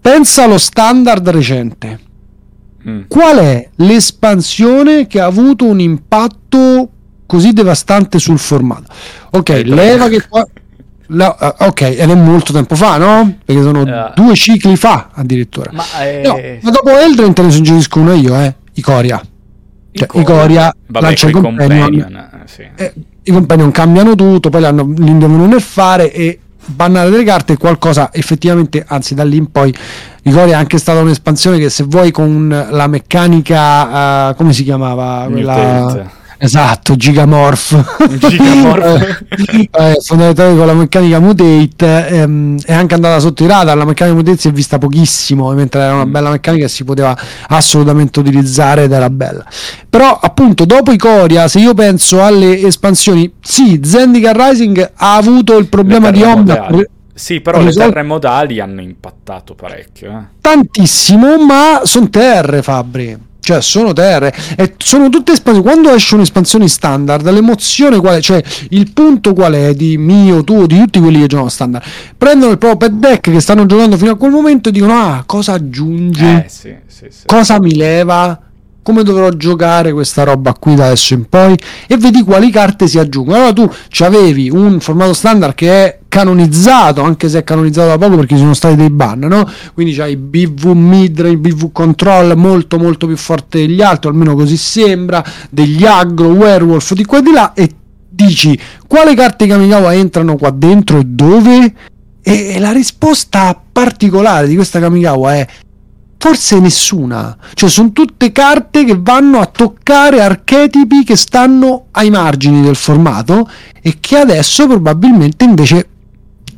Pensa 0.00 0.44
allo 0.44 0.58
standard 0.58 1.28
recente. 1.30 2.00
Mm. 2.86 3.02
Qual 3.08 3.38
è 3.38 3.68
l'espansione 3.76 5.06
che 5.06 5.20
ha 5.20 5.26
avuto 5.26 5.64
un 5.64 5.80
impatto 5.80 6.88
così 7.26 7.52
devastante 7.52 8.18
sul 8.18 8.38
formato? 8.38 8.92
Ok, 9.30 9.62
leva 9.64 10.08
che 10.08 10.26
qua... 10.28 10.46
La, 11.12 11.56
uh, 11.58 11.64
ok, 11.64 11.80
ed 11.80 12.08
è 12.08 12.14
molto 12.14 12.52
tempo 12.52 12.76
fa, 12.76 12.96
no? 12.96 13.38
Perché 13.44 13.62
sono 13.62 13.80
uh, 13.80 14.12
due 14.14 14.34
cicli 14.36 14.76
fa 14.76 15.08
addirittura. 15.12 15.70
Ma, 15.72 15.82
no, 16.22 16.38
ma 16.60 16.70
dopo 16.70 16.96
Eldrin 16.96 17.32
te 17.32 17.42
ne 17.42 17.50
suggerisco 17.50 17.98
uno 17.98 18.14
io, 18.14 18.36
eh, 18.36 18.54
Icoria. 18.74 19.20
Cioè, 19.92 20.06
Icoria 20.20 20.72
lancia 20.86 21.28
i 21.28 21.32
companion, 21.32 21.58
companion 21.58 22.14
eh, 22.14 22.29
sì. 22.54 22.66
eh, 22.74 22.92
i 23.22 23.30
companion 23.30 23.70
cambiano 23.70 24.14
tutto 24.14 24.50
poi 24.50 24.60
li, 24.60 25.18
devono 25.18 25.46
nerfare 25.46 26.12
e 26.12 26.38
bannare 26.64 27.10
delle 27.10 27.24
carte 27.24 27.54
è 27.54 27.56
qualcosa 27.56 28.10
effettivamente 28.12 28.84
anzi 28.86 29.14
da 29.14 29.24
lì 29.24 29.36
in 29.36 29.50
poi 29.50 29.74
Icoria 30.22 30.54
è 30.54 30.58
anche 30.58 30.78
stata 30.78 31.00
un'espansione 31.00 31.58
che 31.58 31.70
se 31.70 31.84
vuoi 31.84 32.10
con 32.10 32.48
la 32.70 32.86
meccanica 32.86 34.28
uh, 34.30 34.34
come 34.34 34.52
si 34.52 34.64
chiamava 34.64 35.26
quella 35.30 36.18
Esatto, 36.42 36.96
Gigamorph. 36.96 38.08
Gigamorph. 38.28 39.24
eh, 39.70 39.96
fondamentalmente 40.02 40.56
con 40.58 40.66
la 40.66 40.72
meccanica 40.74 41.18
mutate 41.20 42.08
ehm, 42.08 42.60
è 42.64 42.72
anche 42.72 42.94
andata 42.94 43.18
sotto 43.20 43.44
i 43.44 43.46
radar. 43.46 43.76
La 43.76 43.84
meccanica 43.84 44.16
mutate 44.16 44.38
si 44.38 44.48
è 44.48 44.50
vista 44.52 44.78
pochissimo, 44.78 45.52
mentre 45.52 45.82
era 45.82 45.92
una 45.94 46.06
Mm. 46.06 46.10
bella 46.12 46.30
meccanica 46.30 46.64
che 46.64 46.70
si 46.70 46.84
poteva 46.84 47.16
assolutamente 47.48 48.20
utilizzare 48.20 48.84
ed 48.84 48.92
era 48.92 49.10
bella. 49.10 49.44
Però, 49.88 50.18
appunto, 50.20 50.64
dopo 50.64 50.92
i 50.92 50.96
Coria, 50.96 51.46
se 51.46 51.58
io 51.58 51.74
penso 51.74 52.24
alle 52.24 52.58
espansioni, 52.66 53.30
sì, 53.40 53.80
Zendikar 53.84 54.34
Rising 54.36 54.92
ha 54.96 55.16
avuto 55.16 55.58
il 55.58 55.66
problema 55.68 56.06
Le 56.06 56.12
di 56.12 56.20
terremodali. 56.20 56.88
Sì, 57.12 57.40
però 57.42 57.60
le 57.60 57.70
terre 57.72 58.02
modali 58.02 58.60
hanno 58.60 58.80
impattato 58.80 59.54
parecchio. 59.54 60.10
Eh. 60.10 60.22
tantissimo, 60.40 61.36
ma 61.44 61.80
sono 61.84 62.08
terre, 62.08 62.62
Fabri. 62.62 63.28
Cioè, 63.40 63.62
sono 63.62 63.92
terre 63.92 64.34
e 64.56 64.74
sono 64.76 65.08
tutte 65.08 65.32
espansioni. 65.32 65.68
Quando 65.68 65.92
esce 65.94 66.14
un'espansione 66.14 66.68
standard, 66.68 67.28
l'emozione 67.30 67.98
qual 67.98 68.16
è? 68.16 68.20
Cioè, 68.20 68.42
il 68.70 68.92
punto 68.92 69.32
qual 69.32 69.54
è 69.54 69.74
di 69.74 69.96
mio, 69.96 70.44
tuo, 70.44 70.66
di 70.66 70.78
tutti 70.78 71.00
quelli 71.00 71.20
che 71.20 71.26
giocano 71.26 71.48
standard? 71.48 71.84
Prendono 72.16 72.52
il 72.52 72.58
proprio 72.58 72.88
pet 72.88 72.98
deck 72.98 73.30
che 73.30 73.40
stanno 73.40 73.66
giocando 73.66 73.96
fino 73.96 74.12
a 74.12 74.16
quel 74.16 74.30
momento 74.30 74.68
e 74.68 74.72
dicono: 74.72 74.92
Ah, 74.94 75.22
cosa 75.26 75.54
aggiungi? 75.54 76.24
Eh, 76.24 76.44
sì, 76.48 76.74
sì, 76.86 77.06
sì. 77.08 77.26
cosa 77.26 77.58
mi 77.58 77.74
leva? 77.74 78.38
Come 78.82 79.02
dovrò 79.02 79.28
giocare 79.30 79.92
questa 79.92 80.24
roba 80.24 80.54
qui 80.54 80.74
da 80.74 80.86
adesso 80.86 81.14
in 81.14 81.28
poi? 81.28 81.54
E 81.86 81.96
vedi 81.96 82.22
quali 82.22 82.50
carte 82.50 82.88
si 82.88 82.98
aggiungono. 82.98 83.36
Allora 83.36 83.52
tu 83.52 83.70
avevi 84.04 84.50
un 84.50 84.80
formato 84.80 85.12
standard 85.12 85.54
che 85.54 85.84
è 85.84 85.99
canonizzato, 86.10 87.02
anche 87.02 87.28
se 87.28 87.38
è 87.38 87.44
canonizzato 87.44 87.86
da 87.86 87.96
poco 87.96 88.16
perché 88.16 88.34
ci 88.34 88.40
sono 88.40 88.52
stati 88.52 88.74
dei 88.74 88.90
ban, 88.90 89.20
no? 89.20 89.48
Quindi 89.72 89.94
c'hai 89.94 90.16
BV 90.16 90.72
midrange, 90.72 91.38
BV 91.38 91.70
control 91.72 92.36
molto 92.36 92.78
molto 92.78 93.06
più 93.06 93.16
forte 93.16 93.60
degli 93.60 93.80
altri, 93.80 94.10
almeno 94.10 94.34
così 94.34 94.56
sembra, 94.56 95.24
degli 95.48 95.86
aggro, 95.86 96.26
werewolf 96.26 96.92
di 96.94 97.04
qua 97.04 97.18
e 97.18 97.22
di 97.22 97.30
là 97.30 97.52
e 97.54 97.70
dici 98.08 98.58
quale 98.86 99.14
carte 99.14 99.46
Kamigawa 99.46 99.94
entrano 99.94 100.36
qua 100.36 100.50
dentro 100.50 100.98
e 100.98 101.04
dove? 101.04 101.74
E 102.22 102.58
la 102.58 102.72
risposta 102.72 103.58
particolare 103.72 104.48
di 104.48 104.56
questa 104.56 104.80
Kamigawa 104.80 105.36
è 105.36 105.46
forse 106.18 106.58
nessuna. 106.58 107.36
Cioè, 107.54 107.70
sono 107.70 107.92
tutte 107.92 108.32
carte 108.32 108.84
che 108.84 108.98
vanno 109.00 109.38
a 109.38 109.46
toccare 109.46 110.20
archetipi 110.20 111.04
che 111.04 111.16
stanno 111.16 111.86
ai 111.92 112.10
margini 112.10 112.60
del 112.62 112.76
formato 112.76 113.48
e 113.80 113.96
che 114.00 114.18
adesso 114.18 114.66
probabilmente 114.66 115.44
invece 115.44 115.89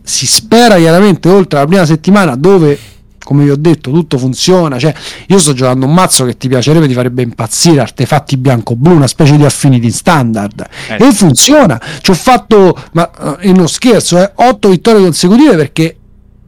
si 0.03 0.27
spera 0.27 0.77
chiaramente 0.77 1.29
oltre 1.29 1.61
la 1.61 1.67
prima 1.67 1.85
settimana 1.85 2.35
dove 2.35 2.79
come 3.23 3.45
vi 3.45 3.51
ho 3.51 3.57
detto 3.57 3.91
tutto 3.93 4.19
funziona 4.19 4.79
cioè 4.79 4.93
io 5.27 5.39
sto 5.39 5.53
giocando 5.53 5.87
un 5.87 5.95
mazzo 5.95 6.25
che 6.25 6.37
ti 6.37 6.49
piacerebbe 6.49 6.89
ti 6.89 6.95
farebbe 6.95 7.23
impazzire 7.23 7.81
artefatti 7.81 8.37
bianco-blu 8.37 8.95
una 8.95 9.07
specie 9.07 9.37
di 9.37 9.45
affinity 9.45 9.91
standard. 9.91 10.67
Eh. 10.89 11.07
e 11.07 11.13
funziona. 11.13 11.81
Ci 12.01 12.11
ho 12.11 12.15
fatto 12.15 12.77
ma 12.93 13.39
eh, 13.39 13.49
e 13.49 13.53
non 13.53 13.69
scherzo 13.69 14.19
eh, 14.19 14.33
8 14.35 14.69
vittorie 14.69 15.03
consecutive 15.03 15.57
perché 15.57 15.97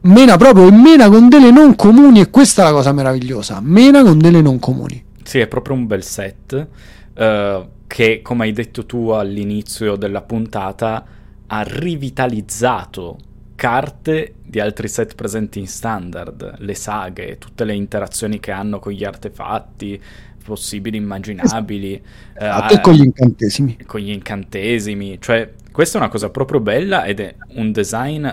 mena 0.01 0.37
proprio 0.37 0.67
e 0.67 0.71
mena 0.71 1.09
con 1.09 1.29
delle 1.29 1.51
non 1.51 1.75
comuni 1.75 2.19
e 2.19 2.29
questa 2.29 2.61
è 2.61 2.65
la 2.65 2.71
cosa 2.71 2.91
meravigliosa 2.91 3.59
mena 3.61 4.03
con 4.03 4.19
delle 4.19 4.41
non 4.41 4.59
comuni. 4.59 5.03
Sì, 5.23 5.39
è 5.39 5.47
proprio 5.47 5.75
un 5.75 5.87
bel 5.87 6.03
set 6.03 6.67
eh, 7.15 7.67
che, 7.87 8.21
come 8.21 8.43
hai 8.43 8.51
detto 8.51 8.85
tu 8.85 9.09
all'inizio 9.09 9.95
della 9.95 10.21
puntata, 10.21 11.03
ha 11.47 11.61
rivitalizzato 11.61 13.17
carte 13.55 14.35
di 14.43 14.59
altri 14.59 14.87
set 14.87 15.15
presenti 15.15 15.59
in 15.59 15.67
standard, 15.67 16.55
le 16.59 16.75
saghe, 16.75 17.37
tutte 17.37 17.63
le 17.63 17.73
interazioni 17.73 18.39
che 18.39 18.51
hanno 18.51 18.79
con 18.79 18.91
gli 18.91 19.03
artefatti 19.03 20.01
possibili, 20.43 20.97
immaginabili, 20.97 21.93
eh, 22.37 22.45
a 22.45 22.61
te 22.61 22.79
con 22.81 22.93
gli 22.93 23.03
incantesimi. 23.03 23.77
con 23.85 23.99
gli 23.99 24.11
incantesimi, 24.11 25.19
cioè 25.19 25.53
questa 25.71 25.97
è 25.97 26.01
una 26.01 26.09
cosa 26.09 26.29
proprio 26.29 26.59
bella 26.59 27.05
ed 27.05 27.19
è 27.19 27.35
un 27.55 27.71
design 27.71 28.27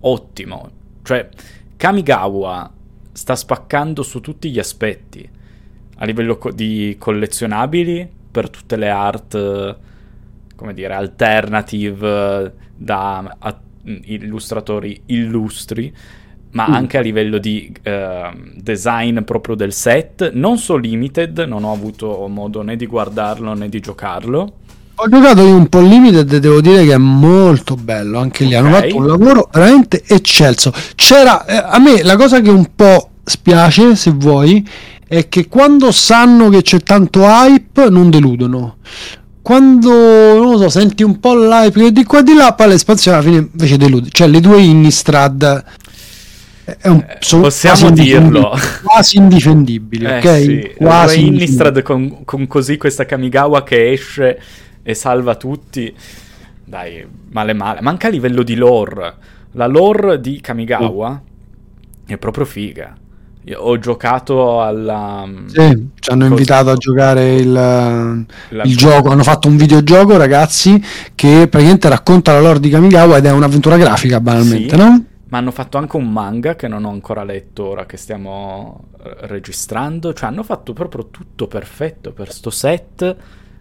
ottimo, 0.00 0.70
cioè 1.02 1.28
Kamigawa 1.76 2.72
sta 3.12 3.36
spaccando 3.36 4.02
su 4.02 4.20
tutti 4.20 4.50
gli 4.50 4.58
aspetti, 4.58 5.28
a 5.96 6.04
livello 6.04 6.38
co- 6.38 6.50
di 6.52 6.96
collezionabili 6.98 8.08
per 8.30 8.48
tutte 8.50 8.76
le 8.76 8.88
art, 8.88 9.34
eh, 9.34 9.76
come 10.56 10.74
dire, 10.74 10.94
alternative 10.94 12.44
eh, 12.46 12.52
da 12.76 13.36
a- 13.38 13.60
illustratori 13.84 15.00
illustri, 15.06 15.92
ma 16.52 16.66
Mm. 16.68 16.74
anche 16.74 16.98
a 16.98 17.00
livello 17.00 17.38
di 17.38 17.72
eh, 17.82 18.30
design 18.56 19.20
proprio 19.20 19.54
del 19.54 19.72
set, 19.72 20.32
non 20.32 20.58
so 20.58 20.76
limited, 20.76 21.38
non 21.40 21.64
ho 21.64 21.72
avuto 21.72 22.26
modo 22.28 22.62
né 22.62 22.76
di 22.76 22.86
guardarlo 22.86 23.54
né 23.54 23.68
di 23.68 23.80
giocarlo. 23.80 24.52
Ho 25.02 25.08
giocato 25.08 25.42
io 25.42 25.54
un 25.54 25.68
po' 25.68 25.80
limited 25.80 26.30
e 26.30 26.40
devo 26.40 26.60
dire 26.60 26.84
che 26.84 26.92
è 26.92 26.98
molto 26.98 27.74
bello. 27.74 28.18
Anche 28.18 28.44
lì 28.44 28.54
hanno 28.54 28.70
fatto 28.70 28.96
un 28.96 29.06
lavoro 29.06 29.48
veramente 29.50 30.02
eccelso. 30.06 30.72
C'era 30.94 31.46
eh, 31.46 31.56
a 31.56 31.78
me 31.78 32.02
la 32.02 32.16
cosa 32.16 32.40
che 32.40 32.50
un 32.50 32.68
po' 32.74 33.10
spiace, 33.24 33.94
se 33.96 34.10
vuoi, 34.10 34.68
è 35.08 35.28
che 35.28 35.48
quando 35.48 35.90
sanno 35.90 36.50
che 36.50 36.60
c'è 36.60 36.80
tanto 36.80 37.20
hype, 37.22 37.88
non 37.88 38.10
deludono. 38.10 38.76
Quando 39.50 39.90
non 40.38 40.52
lo 40.52 40.58
so, 40.58 40.68
senti 40.68 41.02
un 41.02 41.18
po' 41.18 41.34
l'hype 41.34 41.90
di 41.90 42.04
qua 42.04 42.20
e 42.20 42.22
di 42.22 42.34
là, 42.34 42.54
poi 42.54 42.68
l'espansione 42.68 43.16
alla 43.16 43.26
fine 43.26 43.48
invece 43.50 43.76
delude. 43.76 44.08
Cioè, 44.12 44.28
le 44.28 44.38
due 44.38 44.62
Innistrad 44.62 45.64
è 46.78 46.86
un, 46.86 46.98
Eh, 46.98 47.16
sono 47.18 47.42
possiamo 47.42 47.88
quasi 47.88 47.92
dirlo. 48.00 48.56
Quasi 48.84 49.16
indifendibili, 49.16 50.04
Eh 50.04 50.18
ok? 50.18 50.36
sì, 50.40 50.72
Quasi 50.76 51.18
Due 51.18 51.26
Innistrad 51.26 51.82
con, 51.82 52.24
con 52.24 52.46
così 52.46 52.76
questa 52.76 53.04
Kamigawa 53.04 53.64
che 53.64 53.90
esce 53.90 54.40
e 54.84 54.94
salva 54.94 55.34
tutti. 55.34 55.92
Dai, 56.64 57.04
male 57.30 57.52
male. 57.52 57.80
Manca 57.80 58.06
a 58.06 58.10
livello 58.10 58.44
di 58.44 58.54
lore. 58.54 59.14
La 59.54 59.66
lore 59.66 60.20
di 60.20 60.40
Kamigawa 60.40 61.20
è 62.06 62.16
proprio 62.18 62.44
figa. 62.44 62.96
Ho 63.54 63.78
giocato 63.78 64.62
alla... 64.62 65.28
Sì, 65.46 65.88
ci 65.98 66.10
hanno 66.10 66.26
invitato 66.26 66.70
a 66.70 66.74
giocare 66.76 67.34
il, 67.36 67.52
la- 67.52 68.24
il 68.62 68.76
gioco. 68.76 69.10
Hanno 69.10 69.22
fatto 69.22 69.48
un 69.48 69.56
videogioco, 69.56 70.16
ragazzi, 70.16 70.82
che 71.14 71.46
praticamente 71.48 71.88
racconta 71.88 72.32
la 72.32 72.40
lore 72.40 72.60
di 72.60 72.68
Kamigawa 72.70 73.16
ed 73.18 73.26
è 73.26 73.30
un'avventura 73.32 73.76
grafica, 73.76 74.20
banalmente, 74.20 74.76
Sì. 74.76 74.82
no? 74.82 75.04
Ma 75.28 75.38
hanno 75.38 75.52
fatto 75.52 75.78
anche 75.78 75.96
un 75.96 76.10
manga 76.10 76.56
che 76.56 76.66
non 76.66 76.84
ho 76.84 76.90
ancora 76.90 77.22
letto 77.22 77.66
ora 77.68 77.86
che 77.86 77.96
stiamo 77.96 78.88
eh, 79.04 79.14
registrando. 79.28 80.12
Cioè, 80.12 80.28
hanno 80.28 80.42
fatto 80.42 80.72
proprio 80.72 81.08
tutto 81.10 81.46
perfetto 81.46 82.12
per 82.12 82.32
sto 82.32 82.50
set 82.50 83.16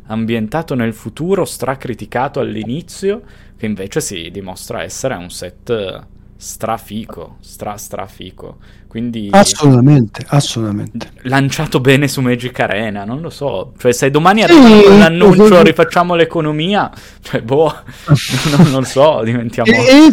ambientato 0.07 0.73
nel 0.73 0.93
futuro, 0.93 1.45
stracriticato 1.45 2.39
all'inizio, 2.39 3.21
che 3.55 3.67
invece 3.67 4.01
si 4.01 4.29
dimostra 4.31 4.81
essere 4.81 5.13
un 5.13 5.29
set 5.29 5.69
eh, 5.69 5.99
strafico, 6.41 7.35
stra 7.41 7.75
strafico. 7.75 8.57
Quindi 8.87 9.27
Assolutamente, 9.31 10.25
assolutamente. 10.29 11.11
lanciato 11.23 11.81
bene 11.81 12.07
su 12.07 12.21
Magic 12.21 12.57
Arena, 12.59 13.03
non 13.03 13.19
lo 13.19 13.29
so. 13.29 13.73
Cioè, 13.77 13.91
se 13.91 14.09
domani 14.09 14.43
Sì, 14.43 14.45
arriva 14.45 14.87
con 14.87 14.97
l'annuncio 14.97 15.57
sì. 15.57 15.63
rifacciamo 15.63 16.15
l'economia, 16.15 16.89
cioè, 17.21 17.41
boh, 17.41 17.71
non, 18.57 18.71
non 18.71 18.85
so, 18.85 19.21
diventiamo... 19.23 19.69
E 19.69 20.11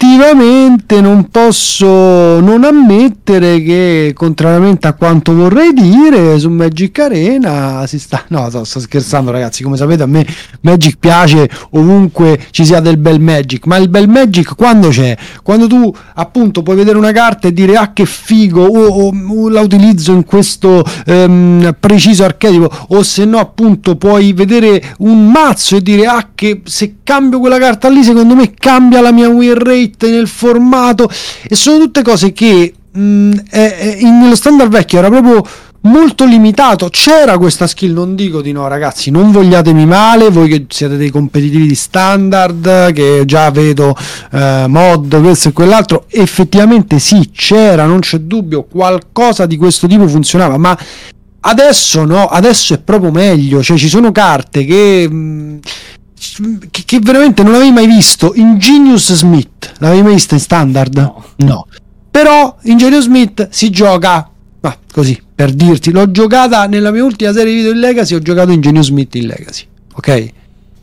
effettivamente 0.00 1.00
non 1.00 1.28
posso 1.28 2.38
non 2.38 2.62
ammettere 2.62 3.60
che, 3.62 4.12
contrariamente 4.14 4.86
a 4.86 4.92
quanto 4.92 5.34
vorrei 5.34 5.72
dire, 5.72 6.38
su 6.38 6.48
Magic 6.50 6.96
Arena 7.00 7.84
si 7.86 7.98
sta. 7.98 8.22
No, 8.28 8.48
sto, 8.48 8.62
sto 8.62 8.78
scherzando, 8.78 9.32
ragazzi. 9.32 9.64
Come 9.64 9.76
sapete, 9.76 10.04
a 10.04 10.06
me 10.06 10.24
Magic 10.60 10.98
piace 11.00 11.50
ovunque 11.70 12.38
ci 12.52 12.64
sia 12.64 12.78
del 12.78 12.96
bel 12.96 13.20
Magic. 13.20 13.66
Ma 13.66 13.76
il 13.76 13.88
bel 13.88 14.08
Magic 14.08 14.54
quando 14.54 14.88
c'è? 14.88 15.16
Quando 15.42 15.66
tu 15.66 15.92
appunto 16.14 16.62
puoi 16.62 16.76
vedere 16.76 16.96
una 16.96 17.12
carta 17.12 17.48
e 17.48 17.52
dire 17.52 17.74
ah, 17.76 17.92
che 17.92 18.06
figo, 18.06 18.64
o, 18.64 19.08
o- 19.08 19.12
o 19.30 19.48
la 19.48 19.60
utilizzo 19.62 20.12
in 20.12 20.24
questo 20.24 20.84
ehm, 21.06 21.74
preciso 21.80 22.22
archetipo, 22.24 22.70
o 22.88 23.02
se 23.02 23.24
no, 23.24 23.38
appunto, 23.38 23.96
puoi 23.96 24.32
vedere 24.32 24.94
un 24.98 25.28
mazzo 25.28 25.74
e 25.76 25.82
dire 25.82 26.06
ah, 26.06 26.28
che 26.34 26.62
se 26.64 26.96
cambio 27.02 27.40
quella 27.40 27.58
carta 27.58 27.88
lì, 27.88 28.04
secondo 28.04 28.36
me 28.36 28.52
cambia 28.54 29.00
la 29.00 29.10
mia 29.12 29.28
win 29.28 29.54
rate 29.58 29.87
nel 30.08 30.28
formato. 30.28 31.10
E 31.48 31.54
sono 31.54 31.78
tutte 31.78 32.02
cose 32.02 32.32
che 32.32 32.72
mh, 32.90 33.30
è- 33.50 33.76
è- 33.76 33.96
in- 34.00 34.18
nello 34.20 34.36
standard 34.36 34.70
vecchio 34.70 34.98
era 34.98 35.08
proprio 35.08 35.44
molto 35.82 36.24
limitato. 36.24 36.88
C'era 36.90 37.38
questa 37.38 37.66
skill, 37.66 37.92
non 37.92 38.14
dico 38.14 38.42
di 38.42 38.52
no, 38.52 38.66
ragazzi, 38.66 39.10
non 39.10 39.30
vogliatemi 39.30 39.86
male, 39.86 40.28
voi 40.28 40.48
che 40.48 40.66
siete 40.68 40.96
dei 40.96 41.10
competitivi 41.10 41.66
di 41.68 41.74
standard, 41.74 42.92
che 42.92 43.22
già 43.24 43.50
vedo 43.50 43.96
eh, 44.32 44.64
mod, 44.66 45.20
questo 45.20 45.48
e 45.48 45.52
quell'altro, 45.52 46.04
effettivamente 46.08 46.98
sì, 46.98 47.30
c'era, 47.32 47.86
non 47.86 48.00
c'è 48.00 48.18
dubbio, 48.18 48.64
qualcosa 48.64 49.46
di 49.46 49.56
questo 49.56 49.86
tipo 49.86 50.06
funzionava, 50.08 50.58
ma 50.58 50.76
adesso 51.40 52.04
no, 52.04 52.26
adesso 52.26 52.74
è 52.74 52.78
proprio 52.80 53.12
meglio, 53.12 53.62
cioè 53.62 53.76
ci 53.78 53.88
sono 53.88 54.10
carte 54.12 54.64
che... 54.64 55.08
mh, 55.08 55.58
che, 56.70 56.82
che 56.84 56.98
veramente 57.00 57.42
non 57.42 57.54
avevi 57.54 57.72
mai 57.72 57.86
visto 57.86 58.32
Ingenious 58.34 59.12
Smith 59.14 59.72
l'avevi 59.78 60.02
mai 60.02 60.14
vista 60.14 60.34
in 60.34 60.40
standard? 60.40 60.96
No. 60.96 61.24
no. 61.36 61.66
però 62.10 62.56
Ingenious 62.62 63.04
Smith 63.04 63.48
si 63.50 63.70
gioca 63.70 64.28
ma 64.60 64.76
così 64.92 65.20
per 65.34 65.52
dirti 65.52 65.90
l'ho 65.90 66.10
giocata 66.10 66.66
nella 66.66 66.90
mia 66.90 67.04
ultima 67.04 67.32
serie 67.32 67.54
video 67.54 67.72
in 67.72 67.78
Legacy 67.78 68.14
ho 68.14 68.20
giocato 68.20 68.50
Ingenious 68.50 68.86
Smith 68.86 69.14
in 69.14 69.26
Legacy 69.26 69.66
ok? 69.94 70.32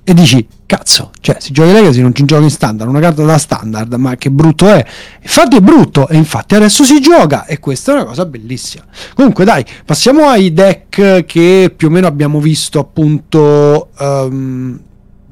E 0.07 0.13
dici, 0.13 0.47
cazzo, 0.67 1.09
cioè, 1.19 1.37
si 1.39 1.51
gioca 1.51 1.69
in 1.69 1.73
Legacy, 1.73 1.99
non 1.99 2.13
ci 2.13 2.25
gioca 2.25 2.43
in 2.43 2.51
standard, 2.51 2.87
una 2.87 2.99
carta 2.99 3.23
da 3.23 3.39
standard, 3.39 3.91
ma 3.95 4.15
che 4.17 4.29
brutto 4.29 4.69
è. 4.69 4.85
Infatti 5.23 5.55
è 5.55 5.61
brutto, 5.61 6.07
e 6.07 6.15
infatti 6.15 6.53
adesso 6.53 6.83
si 6.83 7.01
gioca, 7.01 7.45
e 7.45 7.57
questa 7.57 7.91
è 7.91 7.95
una 7.95 8.05
cosa 8.05 8.23
bellissima. 8.27 8.83
Comunque, 9.15 9.45
dai, 9.45 9.65
passiamo 9.83 10.27
ai 10.27 10.53
deck 10.53 11.25
che 11.25 11.73
più 11.75 11.87
o 11.87 11.89
meno 11.89 12.05
abbiamo 12.05 12.39
visto 12.39 12.77
appunto 12.77 13.89
um, 13.97 14.79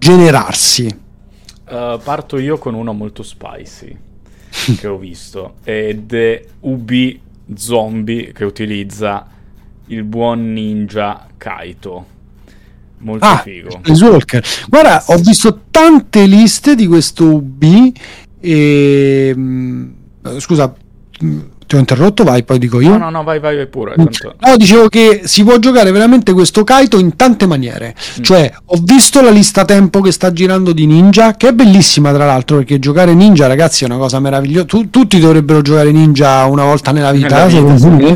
generarsi. 0.03 0.85
Uh, 1.65 1.97
parto 2.03 2.37
io 2.37 2.57
con 2.57 2.73
uno 2.73 2.91
molto 2.91 3.23
spicy 3.23 3.97
che 4.77 4.87
ho 4.87 4.97
visto, 4.97 5.55
ed 5.63 6.13
è 6.13 6.43
UB 6.59 6.91
Zombie 7.55 8.33
che 8.33 8.43
utilizza 8.43 9.27
il 9.87 10.03
buon 10.03 10.51
ninja 10.51 11.27
Kaito 11.37 12.11
molto 12.97 13.25
ah, 13.25 13.37
figo. 13.37 13.81
Walker. 13.85 14.43
Guarda, 14.67 15.03
ho 15.07 15.17
visto 15.17 15.61
tante 15.71 16.25
liste 16.25 16.75
di 16.75 16.87
questo 16.87 17.25
UB 17.25 17.91
e... 18.39 19.33
Mm, 19.35 19.91
scusa, 20.39 20.73
ti 21.73 21.75
ho 21.75 21.79
interrotto, 21.79 22.23
vai, 22.23 22.43
poi 22.43 22.59
dico 22.59 22.79
io. 22.79 22.89
No, 22.89 22.97
no, 22.97 23.09
no, 23.09 23.23
vai, 23.23 23.39
vai, 23.39 23.55
vai 23.55 23.67
pure. 23.67 23.93
Mm. 23.93 24.05
Tanto... 24.05 24.35
No, 24.39 24.57
dicevo 24.57 24.87
che 24.89 25.21
si 25.25 25.43
può 25.43 25.57
giocare 25.57 25.91
veramente 25.91 26.31
questo 26.31 26.63
Kaito 26.63 26.99
in 26.99 27.15
tante 27.15 27.47
maniere. 27.47 27.95
Mm. 28.19 28.23
Cioè, 28.23 28.53
ho 28.65 28.79
visto 28.83 29.21
la 29.21 29.31
lista 29.31 29.65
tempo 29.65 30.01
che 30.01 30.11
sta 30.11 30.31
girando 30.31 30.71
di 30.71 30.85
Ninja, 30.85 31.35
che 31.35 31.49
è 31.49 31.53
bellissima 31.53 32.13
tra 32.13 32.25
l'altro, 32.25 32.57
perché 32.57 32.77
giocare 32.77 33.13
Ninja, 33.13 33.47
ragazzi, 33.47 33.83
è 33.83 33.87
una 33.87 33.97
cosa 33.97 34.19
meravigliosa. 34.19 34.65
Tu, 34.65 34.89
tutti 34.89 35.19
dovrebbero 35.19 35.61
giocare 35.61 35.91
Ninja 35.91 36.45
una 36.45 36.63
volta 36.63 36.91
nella 36.91 37.11
vita, 37.11 37.45
nella 37.45 37.65
vita 37.65 37.87
me, 37.87 38.15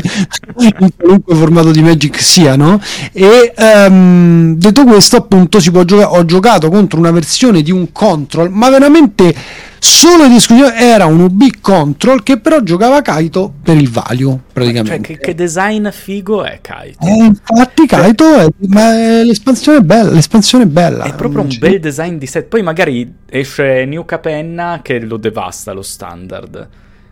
in 0.78 0.90
qualunque 0.96 1.34
formato 1.34 1.70
di 1.72 1.82
Magic 1.82 2.20
sia, 2.20 2.54
no? 2.54 2.80
E 3.12 3.52
um, 3.56 4.54
detto 4.56 4.84
questo, 4.84 5.16
appunto, 5.16 5.58
si 5.58 5.70
può 5.70 5.82
giocare. 5.82 6.16
Ho 6.16 6.24
giocato 6.24 6.70
contro 6.70 6.98
una 6.98 7.10
versione 7.10 7.62
di 7.62 7.72
un 7.72 7.90
control, 7.90 8.50
ma 8.50 8.70
veramente 8.70 9.34
solo 9.78 10.24
in 10.24 10.32
discussione 10.32 10.76
era 10.76 11.06
un 11.06 11.20
UB 11.20 11.42
Control 11.60 12.22
che 12.22 12.38
però 12.38 12.60
giocava 12.60 13.02
Kaito 13.02 13.52
per 13.62 13.76
il 13.76 13.90
value 13.90 14.38
praticamente. 14.52 14.90
Cioè, 14.96 15.00
che, 15.00 15.18
che, 15.18 15.34
design 15.34 15.88
figo 15.88 16.44
è 16.44 16.60
Kaito? 16.60 17.06
Eh, 17.06 17.24
infatti 17.24 17.86
cioè, 17.86 18.00
Kaito 18.00 18.36
è, 18.36 18.46
ma 18.68 18.94
è, 18.94 19.24
l'espansione 19.24 19.78
è 19.78 19.82
bella, 19.82 20.10
l'espansione 20.10 20.64
è 20.64 20.66
bella. 20.66 21.04
È 21.04 21.14
proprio 21.14 21.42
un 21.42 21.56
bel 21.58 21.80
design 21.80 22.16
di 22.16 22.26
set. 22.26 22.46
Poi 22.46 22.62
magari 22.62 23.12
esce 23.28 23.84
New 23.84 24.04
Capenna 24.04 24.80
che 24.82 25.00
lo 25.00 25.16
devasta 25.16 25.72
lo 25.72 25.82
standard. 25.82 26.68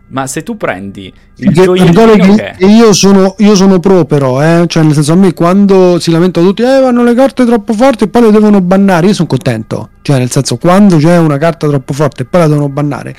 Ma 0.08 0.28
se 0.28 0.44
tu 0.44 0.56
prendi 0.56 1.12
il 1.38 1.52
gioiellino 1.52 2.36
che, 2.36 2.54
che... 2.56 2.64
Io, 2.64 2.92
sono, 2.92 3.34
io 3.38 3.56
sono 3.56 3.80
pro 3.80 4.04
però, 4.04 4.40
eh? 4.40 4.64
cioè 4.68 4.84
nel 4.84 4.94
senso 4.94 5.14
a 5.14 5.16
me 5.16 5.34
quando 5.34 5.98
si 5.98 6.12
lamentano 6.12 6.46
tutti, 6.46 6.62
eh 6.62 6.80
vanno 6.80 7.02
le 7.02 7.12
carte 7.12 7.44
troppo 7.44 7.72
forti 7.72 8.04
e 8.04 8.08
poi 8.08 8.22
le 8.22 8.30
devono 8.30 8.60
bannare, 8.60 9.08
io 9.08 9.14
sono 9.14 9.26
contento, 9.26 9.90
cioè 10.06 10.18
nel 10.18 10.30
senso 10.30 10.56
quando 10.56 10.98
c'è 10.98 11.18
una 11.18 11.36
carta 11.36 11.66
troppo 11.66 11.92
forte 11.92 12.22
e 12.22 12.26
poi 12.26 12.42
la 12.42 12.46
devono 12.46 12.68
bannare, 12.68 13.16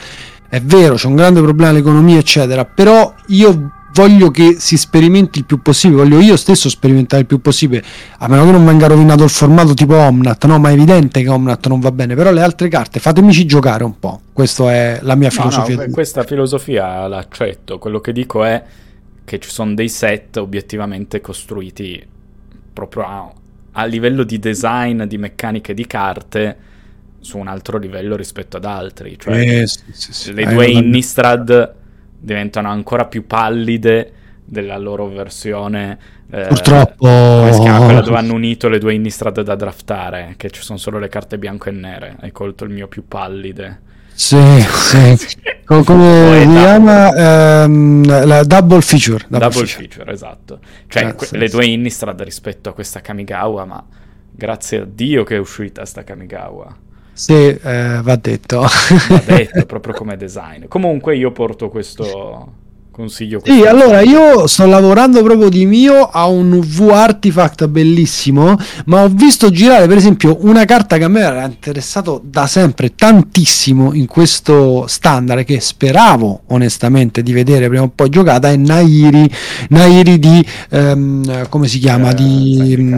è 0.48 0.62
vero, 0.62 0.96
c'è 0.96 1.08
un 1.08 1.16
grande 1.16 1.42
problema 1.42 1.72
all'economia 1.72 2.18
eccetera, 2.18 2.64
però 2.64 3.14
io 3.28 3.72
voglio 3.94 4.32
che 4.32 4.56
si 4.58 4.78
sperimenti 4.78 5.40
il 5.40 5.46
più 5.46 5.62
possibile, 5.62 6.04
voglio 6.04 6.22
io 6.22 6.38
stesso 6.38 6.70
sperimentare 6.70 7.24
il 7.24 7.28
più 7.28 7.42
possibile, 7.42 7.84
a 8.20 8.30
meno 8.30 8.46
che 8.46 8.52
non 8.52 8.66
venga 8.66 8.88
rovinato 8.88 9.26
il 9.26 9.30
formato 9.30 9.74
tipo 9.74 9.96
Omnat, 9.96 10.46
no? 10.46 10.60
Ma 10.60 10.70
è 10.70 10.72
evidente 10.72 11.22
che 11.22 11.28
Omnat 11.28 11.68
non 11.68 11.82
va 11.82 11.92
bene, 11.92 12.16
però 12.16 12.32
le 12.32 12.42
altre 12.42 12.70
carte 12.70 13.02
fatemici 13.02 13.46
giocare 13.46 13.84
un 13.84 14.00
po', 14.00 14.22
questa 14.32 14.72
è 14.72 15.00
la 15.02 15.16
mia 15.16 15.30
filosofia. 15.30 15.76
No, 15.76 15.82
no, 15.88 15.92
questa 15.92 16.24
filosofia 16.24 17.06
l'accetto, 17.10 17.80
quello 17.80 18.00
che 18.00 18.14
dico 18.14 18.46
è 18.46 18.64
che 19.26 19.40
ci 19.40 19.50
sono 19.50 19.74
dei 19.74 19.90
set 19.90 20.38
obiettivamente 20.38 21.20
costruiti 21.20 22.02
proprio 22.72 23.04
a, 23.04 23.30
a 23.74 23.84
livello 23.84 24.24
di 24.24 24.40
design, 24.40 25.04
di 25.04 25.18
meccaniche 25.18 25.74
di 25.74 25.86
carte, 25.86 26.67
su 27.28 27.38
un 27.38 27.50
altro 27.50 27.78
livello 27.78 28.16
rispetto 28.16 28.56
ad 28.56 28.64
altri, 28.64 29.18
cioè 29.20 29.38
eh, 29.38 29.68
sì, 29.68 29.82
sì, 29.92 30.14
sì. 30.14 30.34
le 30.34 30.46
due 30.46 30.68
Innistrad 30.68 31.74
diventano 32.18 32.70
ancora 32.70 33.06
più 33.06 33.28
pallide 33.28 34.14
della 34.46 34.78
loro 34.78 35.10
versione. 35.10 36.00
Eh, 36.32 36.46
Purtroppo. 36.48 37.06
Come 37.06 37.52
si 37.52 37.60
chiama? 37.60 37.84
Quella 37.84 38.00
dove 38.00 38.16
hanno 38.16 38.34
unito 38.34 38.70
le 38.70 38.80
due 38.80 38.94
Innistrad 38.94 39.42
da 39.42 39.56
draftare, 39.56 40.36
che 40.38 40.50
ci 40.52 40.62
sono 40.62 40.78
solo 40.78 41.00
le 41.00 41.10
carte 41.10 41.38
bianco 41.38 41.68
e 41.68 41.74
nere. 41.74 42.16
Hai 42.22 42.32
colto 42.32 42.64
il 42.64 42.72
mio 42.72 42.88
più 42.88 43.06
pallide. 43.06 43.82
Sì, 44.14 44.40
sì. 44.62 45.18
come 45.66 46.44
si 46.44 46.48
chiama? 46.48 47.64
Um, 47.66 48.26
la 48.26 48.44
double 48.46 48.80
feature. 48.80 49.26
Double, 49.28 49.50
double 49.50 49.68
feature. 49.68 49.88
feature. 49.90 50.12
esatto. 50.14 50.60
Cioè, 50.88 51.04
ah, 51.04 51.14
que- 51.14 51.26
sì, 51.28 51.38
le 51.38 51.50
due 51.50 51.66
Innistrad 51.66 52.22
rispetto 52.22 52.70
a 52.70 52.74
questa 52.74 53.02
Kamigawa, 53.02 53.66
ma 53.66 53.86
grazie 54.32 54.80
a 54.80 54.86
Dio 54.86 55.26
che 55.26 55.36
è 55.36 55.40
uscita 55.40 55.84
sta 55.84 56.06
Kamigawa. 56.06 56.86
Sì, 57.18 57.34
eh, 57.34 58.00
va 58.04 58.16
detto. 58.16 58.60
Va 58.62 59.24
detto 59.26 59.66
proprio 59.68 59.96
come 59.96 60.16
design. 60.18 60.66
Comunque 60.68 61.16
io 61.16 61.32
porto 61.32 61.68
questo 61.68 62.57
consiglio. 62.98 63.42
Sì, 63.46 63.62
allora 63.62 64.02
io 64.02 64.48
sto 64.48 64.66
lavorando 64.66 65.22
proprio 65.22 65.50
di 65.50 65.68
mio 65.68 66.10
a 66.10 66.26
un 66.26 66.60
V 66.60 66.90
Artifact 66.92 67.68
bellissimo, 67.68 68.58
ma 68.86 69.04
ho 69.04 69.08
visto 69.08 69.52
girare 69.52 69.88
per 69.88 69.98
esempio 69.98 70.40
una 70.42 70.66
carta 70.66 70.98
che 70.98 71.04
a 71.04 71.08
me 71.08 71.22
era 71.22 71.46
interessato 71.46 72.20
da 72.24 72.48
sempre 72.48 72.96
tantissimo 72.96 73.94
in 73.94 74.08
questo 74.08 74.86
standard 74.88 75.46
che 75.46 75.60
speravo 75.60 76.42
onestamente 76.48 77.22
di 77.22 77.32
vedere 77.34 77.68
prima 77.68 77.84
o 77.84 77.92
poi 77.94 78.10
giocata 78.10 78.50
è 78.50 78.56
Nairi, 78.56 79.30
Nairi 79.70 80.18
di 80.18 80.46
um, 80.72 81.48
come 81.50 81.68
si 81.68 81.78
chiama? 81.78 82.10
Eh, 82.10 82.16
di 82.16 82.96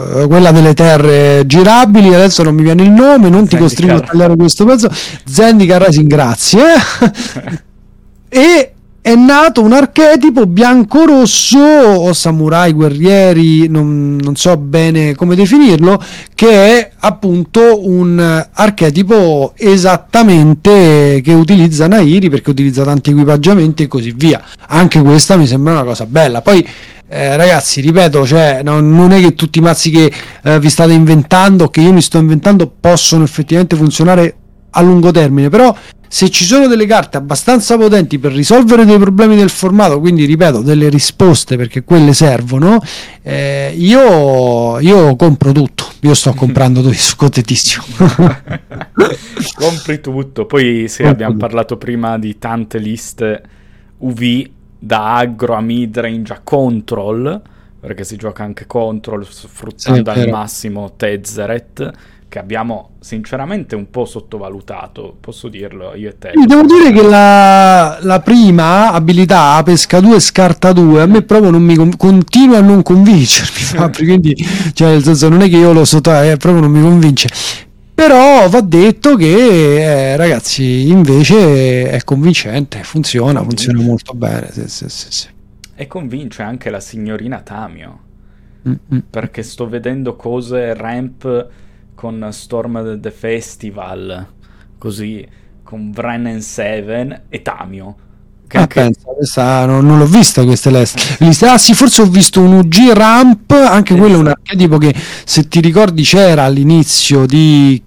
eh, 0.00 0.26
quella 0.26 0.50
delle 0.50 0.72
terre 0.72 1.42
girabili, 1.44 2.14
adesso 2.14 2.42
non 2.42 2.54
mi 2.54 2.62
viene 2.62 2.84
il 2.84 2.90
nome, 2.90 3.28
non 3.28 3.46
Zendikar. 3.46 3.48
ti 3.48 3.56
costringo 3.58 3.94
a 3.96 4.00
tagliare 4.00 4.34
questo 4.36 4.64
pezzo. 4.64 4.90
Zendikar 5.26 5.82
Rising, 5.82 6.08
grazie. 6.08 6.62
e 8.28 8.72
è 9.02 9.14
nato 9.14 9.62
un 9.62 9.72
archetipo 9.72 10.46
bianco-rosso 10.46 11.58
o 11.58 12.12
samurai 12.12 12.72
guerrieri, 12.72 13.66
non, 13.68 14.16
non, 14.16 14.36
so 14.36 14.56
bene 14.58 15.14
come 15.14 15.34
definirlo, 15.34 16.02
che 16.34 16.78
è 16.78 16.90
appunto 16.98 17.88
un 17.88 18.46
archetipo 18.52 19.54
esattamente 19.56 21.20
che 21.24 21.32
utilizza 21.32 21.86
Nairi 21.86 22.28
perché 22.28 22.50
utilizza 22.50 22.84
tanti 22.84 23.10
equipaggiamenti 23.10 23.84
e 23.84 23.88
così 23.88 24.12
via. 24.14 24.42
Anche 24.68 25.00
questa 25.00 25.36
mi 25.36 25.46
sembra 25.46 25.72
una 25.72 25.84
cosa 25.84 26.04
bella. 26.04 26.42
Poi 26.42 26.66
eh, 27.08 27.36
ragazzi, 27.36 27.80
ripeto, 27.80 28.24
cioè, 28.24 28.60
non, 28.62 28.94
non, 28.94 29.12
è 29.12 29.20
che 29.20 29.34
tutti 29.34 29.58
i 29.58 29.62
mazzi 29.62 29.90
che 29.90 30.12
eh, 30.44 30.60
vi 30.60 30.70
state 30.70 30.92
inventando, 30.92 31.68
che 31.68 31.80
io 31.80 31.92
mi 31.92 32.02
sto 32.02 32.18
inventando, 32.18 32.70
possono 32.78 33.24
effettivamente 33.24 33.74
funzionare 33.74 34.34
a 34.70 34.80
lungo 34.82 35.10
termine. 35.10 35.48
Però, 35.48 35.74
se 36.12 36.28
ci 36.28 36.44
sono 36.44 36.66
delle 36.66 36.86
carte 36.86 37.18
abbastanza 37.18 37.76
potenti 37.76 38.18
per 38.18 38.32
risolvere 38.32 38.84
dei 38.84 38.98
problemi 38.98 39.36
del 39.36 39.48
formato, 39.48 40.00
quindi 40.00 40.24
ripeto, 40.24 40.60
delle 40.60 40.88
risposte 40.88 41.56
perché 41.56 41.84
quelle 41.84 42.14
servono, 42.14 42.82
eh, 43.22 43.72
io, 43.76 44.80
io, 44.80 45.14
compro 45.14 45.52
tutto. 45.52 45.84
Io 46.00 46.12
sto 46.14 46.32
comprando 46.34 46.82
tutto, 46.82 46.94
sono 46.98 47.16
contentissimo. 47.16 47.84
Compri 49.54 50.00
tutto. 50.00 50.46
Poi, 50.46 50.88
se 50.88 51.06
abbiamo 51.06 51.36
parlato 51.36 51.76
prima 51.76 52.18
di 52.18 52.38
tante 52.38 52.78
liste 52.78 53.42
UV 53.98 54.48
da 54.80 55.14
aggro 55.14 55.54
a 55.54 55.60
midrange 55.60 56.32
a 56.32 56.40
control, 56.42 57.40
perché 57.78 58.02
si 58.02 58.16
gioca 58.16 58.42
anche 58.42 58.66
control 58.66 59.24
sfruttando 59.30 60.12
sì, 60.12 60.18
al 60.18 60.28
massimo 60.28 60.92
Tezzeret, 60.96 61.92
che 62.30 62.38
abbiamo 62.38 62.90
sinceramente 63.00 63.74
un 63.74 63.90
po' 63.90 64.04
sottovalutato, 64.04 65.16
posso 65.18 65.48
dirlo 65.48 65.96
io 65.96 66.10
e 66.10 66.16
te. 66.16 66.30
Devo 66.46 66.62
dire 66.62 66.92
che 66.92 67.02
la, 67.02 67.98
la 68.02 68.20
prima 68.20 68.92
abilità, 68.92 69.60
pesca 69.64 69.98
2 69.98 70.20
scarta 70.20 70.72
2, 70.72 71.02
a 71.02 71.06
me 71.06 71.22
proprio 71.22 71.50
non 71.50 71.64
mi 71.64 71.74
con- 71.74 71.96
continua 71.96 72.58
a 72.58 72.60
non 72.60 72.82
convincermi, 72.82 73.90
quindi 73.98 74.36
cioè, 74.74 74.90
nel 74.90 75.02
senso 75.02 75.28
non 75.28 75.42
è 75.42 75.48
che 75.48 75.56
io 75.56 75.72
lo 75.72 75.84
so, 75.84 75.96
eh, 75.96 76.36
proprio 76.36 76.60
non 76.60 76.70
mi 76.70 76.80
convince. 76.80 77.28
Però 77.92 78.48
va 78.48 78.60
detto 78.60 79.16
che, 79.16 80.12
eh, 80.12 80.16
ragazzi, 80.16 80.88
invece 80.88 81.90
è 81.90 82.02
convincente, 82.04 82.84
funziona, 82.84 83.42
funziona 83.42 83.82
molto 83.82 84.14
bene. 84.14 84.52
Sì, 84.52 84.68
sì, 84.68 84.88
sì. 84.88 85.26
E 85.74 85.86
convince 85.88 86.42
anche 86.42 86.70
la 86.70 86.80
signorina 86.80 87.40
Tamio. 87.40 87.98
Mm-mm. 88.68 89.02
Perché 89.10 89.42
sto 89.42 89.68
vedendo 89.68 90.14
cose 90.14 90.74
ramp 90.74 91.48
con 92.00 92.26
Storm 92.30 92.98
the 92.98 93.10
Festival, 93.10 94.26
così, 94.78 95.26
con 95.62 95.90
Brennan 95.90 96.40
7 96.40 97.24
e 97.28 97.42
Tamio. 97.42 97.96
Che 98.46 98.56
ah, 98.56 98.60
anche... 98.62 98.80
pensa, 98.80 99.02
questa, 99.14 99.66
non, 99.66 99.84
non, 99.84 99.98
l'ho 99.98 100.06
vista 100.06 100.42
queste 100.42 100.70
liste. 100.70 101.46
Ah 101.46 101.58
sì, 101.58 101.74
forse 101.74 102.00
ho 102.00 102.06
visto 102.06 102.40
un 102.40 102.54
UG 102.54 102.92
Ramp, 102.94 103.50
anche 103.50 103.94
quello 103.94 104.14
è 104.14 104.18
un 104.18 104.28
archetipo 104.28 104.78
che 104.78 104.94
se 105.26 105.46
ti 105.46 105.60
ricordi 105.60 106.02
c'era 106.02 106.44
all'inizio 106.44 107.26
di 107.26 107.82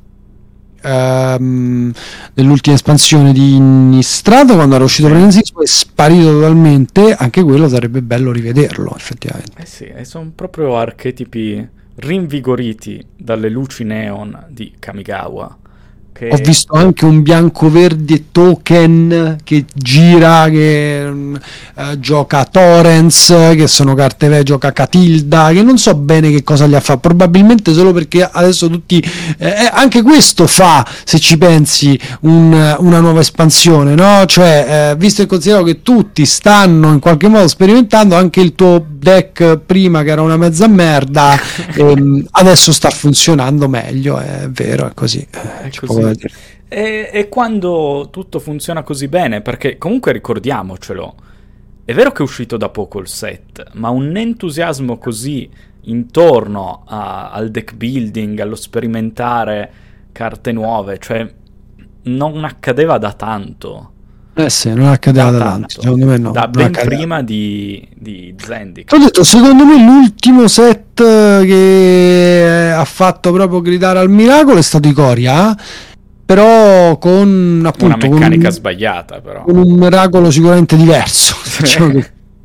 ehm, 0.79 1.91
dell'ultima 2.35 2.75
espansione 2.75 3.33
di 3.33 3.55
Innistrado 3.55 4.53
quando 4.53 4.75
era 4.75 4.83
uscito 4.83 5.07
Frenzy 5.07 5.39
è 5.39 5.65
sparito 5.65 6.25
totalmente 6.25 7.15
anche 7.15 7.41
quello 7.41 7.67
sarebbe 7.67 8.01
bello 8.01 8.31
rivederlo 8.31 8.93
effettivamente 8.95 9.61
eh 9.61 9.65
sì 9.65 9.91
sono 10.03 10.31
proprio 10.35 10.77
archetipi 10.77 11.81
rinvigoriti 11.95 13.05
dalle 13.15 13.49
luci 13.49 13.83
neon 13.83 14.45
di 14.49 14.73
Kamigawa. 14.79 15.57
Che... 16.13 16.29
Ho 16.31 16.37
visto 16.37 16.73
anche 16.75 17.05
un 17.05 17.23
bianco-verde 17.23 18.25
token 18.31 19.37
che 19.43 19.65
gira, 19.73 20.47
che 20.49 21.05
uh, 21.05 21.99
gioca 21.99 22.45
Torrens, 22.45 23.27
che 23.55 23.67
sono 23.67 23.95
carte 23.95 24.27
vecchie, 24.27 24.43
gioca 24.43 24.71
Catilda, 24.71 25.49
che 25.51 25.63
non 25.63 25.77
so 25.77 25.95
bene 25.95 26.29
che 26.29 26.43
cosa 26.43 26.67
gli 26.67 26.75
ha 26.75 26.79
fatto, 26.79 26.99
probabilmente 26.99 27.73
solo 27.73 27.93
perché 27.93 28.27
adesso 28.29 28.69
tutti... 28.69 29.03
Eh, 29.37 29.47
eh, 29.47 29.69
anche 29.71 30.01
questo 30.01 30.45
fa, 30.45 30.87
se 31.03 31.19
ci 31.19 31.37
pensi, 31.37 31.99
un, 32.21 32.75
una 32.79 32.99
nuova 32.99 33.21
espansione, 33.21 33.95
no? 33.95 34.25
Cioè, 34.25 34.91
eh, 34.91 34.95
visto 34.97 35.21
e 35.21 35.25
considerato 35.25 35.65
che 35.65 35.81
tutti 35.81 36.25
stanno 36.25 36.91
in 36.91 36.99
qualche 36.99 37.27
modo 37.27 37.47
sperimentando, 37.47 38.15
anche 38.15 38.41
il 38.41 38.53
tuo 38.53 38.85
deck 38.87 39.57
prima 39.57 40.03
che 40.03 40.11
era 40.11 40.21
una 40.21 40.37
mezza 40.37 40.67
merda, 40.67 41.37
ehm, 41.75 42.25
adesso 42.31 42.71
sta 42.71 42.89
funzionando 42.89 43.67
meglio, 43.67 44.19
è 44.19 44.47
vero, 44.49 44.87
è 44.87 44.91
così. 44.93 45.25
È 45.29 45.69
così. 45.75 46.01
E, 46.67 47.09
e 47.11 47.29
quando 47.29 48.07
tutto 48.11 48.39
funziona 48.39 48.81
così 48.81 49.07
bene, 49.07 49.41
perché 49.41 49.77
comunque 49.77 50.11
ricordiamocelo, 50.11 51.15
è 51.85 51.93
vero 51.93 52.11
che 52.11 52.19
è 52.19 52.21
uscito 52.21 52.57
da 52.57 52.69
poco 52.69 52.99
il 52.99 53.07
set, 53.07 53.63
ma 53.73 53.89
un 53.89 54.15
entusiasmo 54.15 54.97
così 54.97 55.49
intorno 55.81 56.83
a, 56.85 57.29
al 57.31 57.51
deck 57.51 57.73
building, 57.75 58.39
allo 58.39 58.55
sperimentare 58.55 59.71
carte 60.11 60.51
nuove, 60.51 60.97
cioè 60.99 61.29
non 62.03 62.43
accadeva 62.43 62.97
da 62.97 63.13
tanto. 63.13 63.89
Eh 64.35 64.49
sì, 64.49 64.73
non 64.73 64.87
accadeva 64.87 65.29
da, 65.29 65.37
da 65.37 65.43
tanto, 65.43 65.81
secondo 65.81 66.05
me 66.07 66.17
no. 66.17 66.31
Da 66.31 66.47
ben 66.47 66.67
accadeva. 66.67 66.95
prima 66.95 67.21
di, 67.21 67.87
di 67.93 68.33
Zendikar. 68.35 68.97
Ho 68.97 69.03
detto, 69.03 69.23
secondo 69.23 69.63
me 69.63 69.83
l'ultimo 69.83 70.47
set 70.47 71.03
che 71.43 72.73
ha 72.75 72.85
fatto 72.85 73.31
proprio 73.31 73.61
gridare 73.61 73.99
al 73.99 74.09
miracolo 74.09 74.57
è 74.57 74.63
stato 74.63 74.87
Icoria 74.87 75.55
però 76.25 76.97
con 76.97 77.63
appunto 77.65 78.07
una 78.07 78.15
meccanica 78.15 78.47
con, 78.47 78.51
sbagliata 78.51 79.21
però. 79.21 79.43
con 79.43 79.57
un 79.57 79.71
miracolo 79.73 80.31
sicuramente 80.31 80.75
diverso. 80.75 81.35
Diciamo 81.59 82.01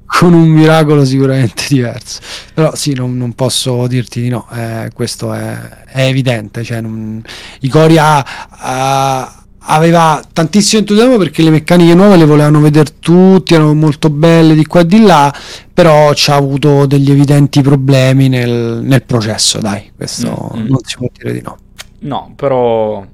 con 0.09 0.33
un 0.33 0.49
miracolo 0.49 1.05
sicuramente 1.05 1.64
diverso. 1.69 2.21
Però 2.55 2.75
sì 2.75 2.95
non, 2.95 3.17
non 3.17 3.35
posso 3.35 3.87
dirti 3.87 4.23
di 4.23 4.29
no 4.31 4.49
eh, 4.53 4.91
questo 4.95 5.33
è, 5.33 5.85
è, 5.87 6.03
evidente 6.03 6.64
cioè, 6.64 6.81
non, 6.81 7.23
Icoria 7.61 8.19
uh, 8.21 9.29
aveva 9.71 10.23
tantissimo 10.33 10.81
entusiasmo 10.81 11.19
perché 11.19 11.43
le 11.43 11.51
meccaniche 11.51 11.95
nuove 11.95 12.17
le 12.17 12.25
volevano 12.25 12.61
vedere 12.61 12.95
tutti 12.99 13.55
erano 13.55 13.75
molto 13.75 14.09
belle 14.09 14.55
di 14.55 14.64
qua 14.64 14.81
e 14.81 14.87
di 14.87 15.03
là 15.03 15.33
però 15.73 16.12
ci 16.14 16.31
ha 16.31 16.35
avuto 16.35 16.87
degli 16.87 17.11
evidenti 17.11 17.61
problemi 17.61 18.29
nel, 18.29 18.81
nel 18.83 19.03
processo 19.05 19.59
dai 19.59 19.93
questo 19.95 20.53
mm-hmm. 20.55 20.67
non 20.67 20.79
si 20.83 20.97
può 20.97 21.07
dire 21.17 21.33
di 21.33 21.43
no. 21.43 21.59
No 22.01 22.33
però 22.35 23.05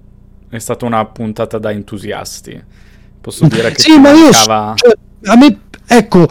è 0.56 0.60
stata 0.60 0.84
una 0.84 1.04
puntata 1.06 1.58
da 1.58 1.70
entusiasti. 1.70 2.62
Posso 3.20 3.46
dire 3.46 3.72
che 3.72 3.80
sì, 3.80 3.98
ma 3.98 4.12
io 4.12 4.32
cioè, 4.32 4.74
a 5.24 5.36
me 5.36 5.60
ecco 5.86 6.26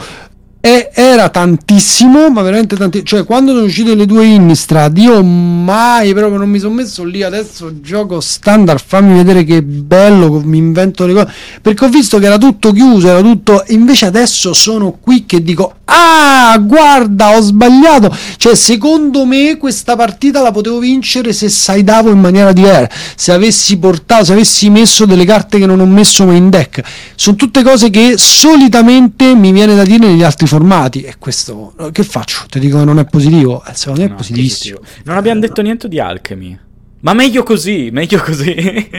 e 0.65 0.89
era 1.13 1.29
tantissimo, 1.29 2.29
ma 2.29 2.41
veramente 2.41 2.75
tantissimo. 2.75 3.07
Cioè, 3.07 3.25
quando 3.25 3.53
sono 3.53 3.65
uscite 3.65 3.95
le 3.95 4.05
due 4.05 4.25
Innistrad, 4.25 4.97
io 4.97 5.23
mai 5.23 6.13
proprio 6.13 6.37
non 6.37 6.49
mi 6.49 6.59
sono 6.59 6.73
messo 6.73 7.03
lì. 7.03 7.23
Adesso 7.23 7.81
gioco 7.81 8.19
standard, 8.19 8.81
fammi 8.85 9.15
vedere 9.15 9.43
che 9.43 9.61
bello, 9.63 10.41
mi 10.43 10.57
invento 10.57 11.05
le 11.05 11.13
cose. 11.13 11.31
Perché 11.61 11.85
ho 11.85 11.89
visto 11.89 12.19
che 12.19 12.25
era 12.25 12.37
tutto 12.37 12.71
chiuso, 12.71 13.07
era 13.07 13.21
tutto. 13.21 13.63
Invece 13.67 14.05
adesso 14.05 14.53
sono 14.53 14.97
qui 14.99 15.25
che 15.25 15.41
dico: 15.41 15.75
Ah, 15.85 16.57
guarda, 16.59 17.37
ho 17.37 17.41
sbagliato. 17.41 18.15
Cioè, 18.37 18.55
secondo 18.55 19.25
me 19.25 19.57
questa 19.57 19.95
partita 19.95 20.41
la 20.41 20.51
potevo 20.51 20.79
vincere 20.79 21.33
se 21.33 21.49
saidavo 21.49 22.09
in 22.09 22.19
maniera 22.19 22.51
diversa. 22.51 22.89
Se 23.15 23.31
avessi 23.31 23.77
portato, 23.77 24.25
se 24.25 24.33
avessi 24.33 24.69
messo 24.69 25.05
delle 25.05 25.25
carte 25.25 25.59
che 25.59 25.65
non 25.65 25.79
ho 25.79 25.85
messo 25.85 26.25
mai 26.25 26.37
in 26.37 26.49
deck. 26.49 26.81
Sono 27.15 27.35
tutte 27.35 27.63
cose 27.63 27.89
che 27.89 28.13
solitamente 28.17 29.35
mi 29.35 29.51
viene 29.51 29.75
da 29.75 29.83
dire 29.83 30.07
negli 30.07 30.23
altri 30.23 30.47
formati 30.47 31.02
e 31.05 31.15
questo 31.19 31.73
che 31.91 32.03
faccio? 32.03 32.45
Ti 32.49 32.59
dico 32.59 32.79
che 32.79 32.85
non 32.85 32.99
è 32.99 33.05
positivo? 33.05 33.63
Eh, 33.65 33.73
secondo 33.73 34.01
me 34.01 34.07
no, 34.07 34.13
è 34.13 34.17
positivissimo. 34.17 34.79
Positivo. 34.79 35.01
Non 35.05 35.17
abbiamo 35.17 35.39
detto 35.39 35.61
niente 35.61 35.87
di 35.87 35.99
Alchemy. 35.99 36.59
Ma 37.01 37.13
meglio 37.13 37.43
così, 37.43 37.89
meglio 37.91 38.21
così. 38.21 38.55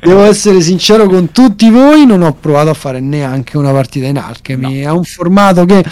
Devo 0.00 0.24
essere 0.24 0.60
sincero 0.60 1.06
con 1.06 1.32
tutti 1.32 1.70
voi, 1.70 2.04
non 2.04 2.22
ho 2.22 2.34
provato 2.34 2.68
a 2.68 2.74
fare 2.74 3.00
neanche 3.00 3.56
una 3.56 3.72
partita 3.72 4.06
in 4.06 4.18
Alchemy. 4.18 4.82
No. 4.82 4.88
È 4.88 4.90
un 4.90 5.04
formato 5.04 5.64
che, 5.64 5.82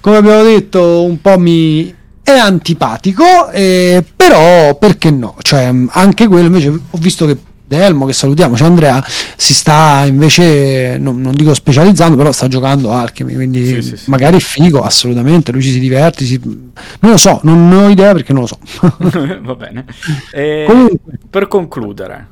come 0.00 0.18
abbiamo 0.18 0.42
detto, 0.42 1.02
un 1.02 1.18
po' 1.22 1.38
mi 1.38 1.94
è 2.22 2.32
antipatico, 2.32 3.50
eh, 3.50 4.04
però 4.14 4.76
perché 4.76 5.10
no? 5.10 5.36
Cioè, 5.40 5.72
anche 5.88 6.28
quello 6.28 6.46
invece 6.46 6.68
ho 6.68 6.98
visto 6.98 7.24
che 7.24 7.36
Delmo 7.70 8.04
che 8.04 8.12
salutiamo, 8.12 8.56
cioè 8.56 8.66
Andrea 8.66 9.00
si 9.36 9.54
sta 9.54 10.04
invece, 10.04 10.98
non, 10.98 11.20
non 11.20 11.36
dico 11.36 11.54
specializzando, 11.54 12.16
però 12.16 12.32
sta 12.32 12.48
giocando 12.48 12.90
Alchemy, 12.90 13.32
quindi 13.34 13.64
sì, 13.64 13.82
sì, 13.82 13.96
sì. 13.96 14.10
magari 14.10 14.38
è 14.38 14.40
figo, 14.40 14.80
assolutamente, 14.80 15.52
lui 15.52 15.62
ci 15.62 15.70
si 15.70 15.78
diverte, 15.78 16.24
si... 16.24 16.40
non 16.42 17.12
lo 17.12 17.16
so, 17.16 17.38
non 17.44 17.70
ho 17.70 17.88
idea 17.88 18.12
perché 18.12 18.32
non 18.32 18.42
lo 18.42 18.48
so. 18.48 18.58
Va 19.40 19.54
bene. 19.54 19.84
E 20.32 20.64
Comunque, 20.66 21.20
per 21.30 21.46
concludere, 21.46 22.26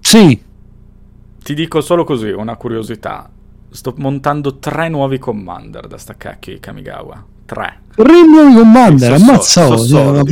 sì. 0.00 0.42
Ti 1.42 1.54
dico 1.54 1.82
solo 1.82 2.04
così, 2.04 2.30
una 2.30 2.56
curiosità. 2.56 3.28
Sto 3.68 3.92
montando 3.98 4.56
tre 4.56 4.88
nuovi 4.88 5.18
commander 5.18 5.86
da 5.86 5.98
sta 5.98 6.14
cacchio 6.16 6.54
di 6.54 6.60
Kamigawa. 6.60 7.22
Tre. 7.44 7.80
Tre 7.94 8.22
nuovi 8.26 8.54
commander, 8.54 9.12
ammazza. 9.12 9.66
So, 9.66 9.76
so, 9.76 10.22
so, 10.22 10.24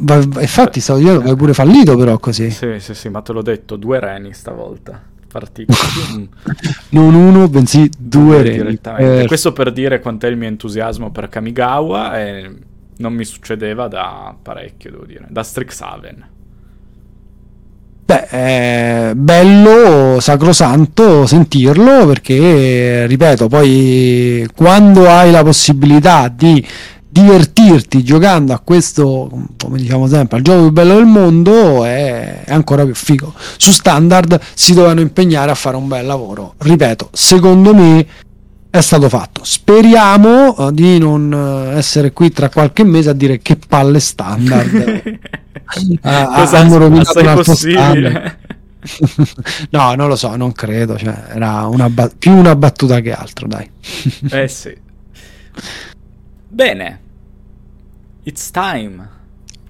ma, 0.00 0.24
ma, 0.26 0.40
infatti 0.40 0.80
stavo 0.80 0.98
dicendo 0.98 1.20
che 1.20 1.30
hai 1.30 1.36
pure 1.36 1.54
fallito 1.54 1.96
però 1.96 2.18
così. 2.18 2.50
Sì, 2.50 2.78
sì, 2.78 2.94
sì, 2.94 3.08
ma 3.08 3.20
te 3.20 3.32
l'ho 3.32 3.42
detto, 3.42 3.76
due 3.76 4.00
reni 4.00 4.32
stavolta. 4.32 5.02
Partito. 5.28 5.72
non 6.90 7.14
uno, 7.14 7.48
bensì 7.48 7.90
due, 7.98 8.42
due 8.42 8.42
reni. 8.42 8.78
Eh. 8.98 9.24
Questo 9.26 9.52
per 9.52 9.72
dire 9.72 10.00
quant'è 10.00 10.28
il 10.28 10.36
mio 10.36 10.48
entusiasmo 10.48 11.10
per 11.10 11.28
Kamigawa 11.28 12.20
e 12.20 12.50
non 12.98 13.14
mi 13.14 13.24
succedeva 13.24 13.88
da 13.88 14.34
parecchio, 14.40 14.90
devo 14.90 15.04
dire, 15.04 15.26
da 15.28 15.42
Strixhaven. 15.42 16.28
Beh, 18.04 18.26
è 18.26 19.12
bello, 19.14 20.20
sacrosanto 20.20 21.26
sentirlo 21.26 22.06
perché, 22.06 23.06
ripeto, 23.06 23.48
poi 23.48 24.46
quando 24.54 25.08
hai 25.08 25.30
la 25.30 25.42
possibilità 25.42 26.28
di 26.28 26.66
divertirti 27.12 28.02
giocando 28.02 28.54
a 28.54 28.58
questo, 28.58 29.30
come 29.62 29.76
diciamo 29.76 30.06
sempre, 30.06 30.38
al 30.38 30.42
gioco 30.42 30.62
più 30.62 30.70
bello 30.70 30.94
del 30.94 31.04
mondo 31.04 31.84
è, 31.84 32.42
è, 32.44 32.52
ancora 32.52 32.86
più 32.86 32.94
figo. 32.94 33.34
Su 33.58 33.70
standard 33.70 34.40
si 34.54 34.72
dovevano 34.72 35.00
impegnare 35.00 35.50
a 35.50 35.54
fare 35.54 35.76
un 35.76 35.88
bel 35.88 36.06
lavoro. 36.06 36.54
Ripeto, 36.56 37.10
secondo 37.12 37.74
me 37.74 38.06
è 38.70 38.80
stato 38.80 39.10
fatto. 39.10 39.44
Speriamo 39.44 40.54
uh, 40.56 40.70
di 40.70 40.98
non 40.98 41.30
uh, 41.30 41.76
essere 41.76 42.12
qui 42.12 42.30
tra 42.30 42.48
qualche 42.48 42.82
mese 42.82 43.10
a 43.10 43.12
dire 43.12 43.40
che 43.40 43.56
palle 43.56 44.00
standard. 44.00 45.02
uh, 45.76 45.98
hanno 46.00 46.76
rovinato 46.78 47.18
un 47.18 47.26
altro 47.26 47.54
standard. 47.54 48.36
no, 49.68 49.94
non 49.94 50.08
lo 50.08 50.16
so, 50.16 50.34
non 50.34 50.52
credo. 50.52 50.96
Cioè, 50.96 51.24
era 51.34 51.66
una 51.66 51.90
ba- 51.90 52.10
più 52.18 52.32
una 52.32 52.56
battuta 52.56 53.00
che 53.00 53.12
altro, 53.12 53.46
dai. 53.46 53.70
eh 54.30 54.48
sì. 54.48 54.74
Bene. 56.52 57.00
It's 58.24 58.50
time. 58.50 59.08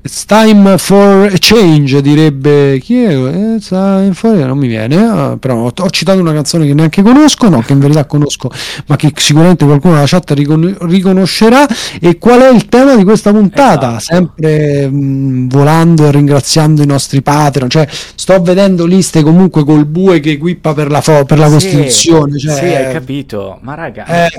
It's 0.05 0.25
time 0.25 0.79
for 0.79 1.27
a 1.27 1.39
change, 1.39 2.03
direbbe 2.03 2.81
chi 2.81 3.05
è? 3.05 3.55
It's 3.55 3.69
time 3.69 4.11
for... 4.15 4.35
Non 4.35 4.59
mi 4.59 4.67
viene, 4.67 4.97
uh, 4.97 5.39
però 5.39 5.59
ho, 5.59 5.73
ho, 5.75 5.91
citato 5.91 6.19
una 6.19 6.33
canzone 6.33 6.67
che 6.67 6.75
neanche 6.75 7.03
conosco, 7.03 7.49
no, 7.49 7.61
che 7.61 7.73
in 7.73 7.79
verità 7.79 8.05
conosco, 8.05 8.51
ma 8.87 8.97
che 8.97 9.13
sicuramente 9.15 9.65
qualcuno 9.65 9.95
nella 9.95 10.07
chat 10.09 10.33
ricon- 10.33 10.77
riconoscerà. 10.81 11.69
E 12.01 12.19
qual 12.19 12.41
è 12.41 12.51
il 12.53 12.67
tema 12.67 12.97
di 12.97 13.05
questa 13.05 13.31
puntata? 13.31 13.99
Esatto. 13.99 14.01
Sempre 14.01 14.89
mh, 14.89 14.97
mm, 14.97 15.49
volando 15.51 16.09
e 16.09 16.11
ringraziando 16.11 16.83
i 16.83 16.87
nostri 16.87 17.23
Patreon, 17.23 17.71
cioè 17.71 17.87
sto 17.89 18.43
vedendo 18.43 18.87
liste 18.87 19.23
comunque 19.23 19.63
col 19.63 19.87
bue 19.87 20.19
che 20.19 20.33
equippa 20.33 20.75
per 20.75 20.91
la, 20.91 21.01
fo- 21.01 21.25
per 21.25 21.39
la 21.39 21.47
sì, 21.47 21.53
Costituzione. 21.53 22.39
Cioè, 22.39 22.55
sì, 22.57 22.65
hai 22.65 22.93
capito, 22.93 23.61
ma 23.63 23.75
raga... 23.75 24.27
Eh, 24.27 24.31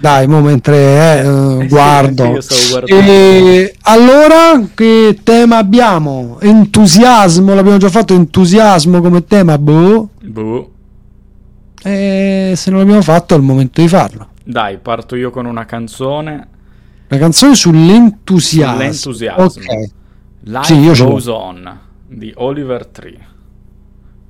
dai, 0.00 0.26
mo 0.26 0.40
mentre 0.40 0.76
eh, 0.76 1.26
eh, 1.26 1.66
guardo. 1.68 2.40
Sì, 2.40 2.74
e 2.86 3.74
allora, 3.82 4.66
che 4.74 5.18
tema 5.22 5.58
abbiamo? 5.58 6.38
Entusiasmo, 6.40 7.54
l'abbiamo 7.54 7.76
già 7.76 7.90
fatto 7.90 8.14
entusiasmo 8.14 9.02
come 9.02 9.24
tema, 9.24 9.58
boh. 9.58 10.08
Boh. 10.22 10.70
E 11.82 12.54
se 12.56 12.70
non 12.70 12.80
l'abbiamo 12.80 13.02
fatto 13.02 13.34
è 13.34 13.36
il 13.36 13.42
momento 13.42 13.82
di 13.82 13.88
farlo. 13.88 14.28
Dai, 14.42 14.78
parto 14.78 15.16
io 15.16 15.30
con 15.30 15.44
una 15.44 15.66
canzone. 15.66 16.48
Una 17.08 17.20
canzone 17.20 17.54
sull'entusiasmo. 17.54 18.76
Sull'entusiasmo. 18.76 19.44
Ok. 19.44 19.90
Life 20.44 20.64
sì, 20.64 20.74
io 20.78 20.94
Goes 20.94 21.26
On 21.26 21.78
di 22.06 22.32
Oliver 22.36 22.86
Tree. 22.86 23.18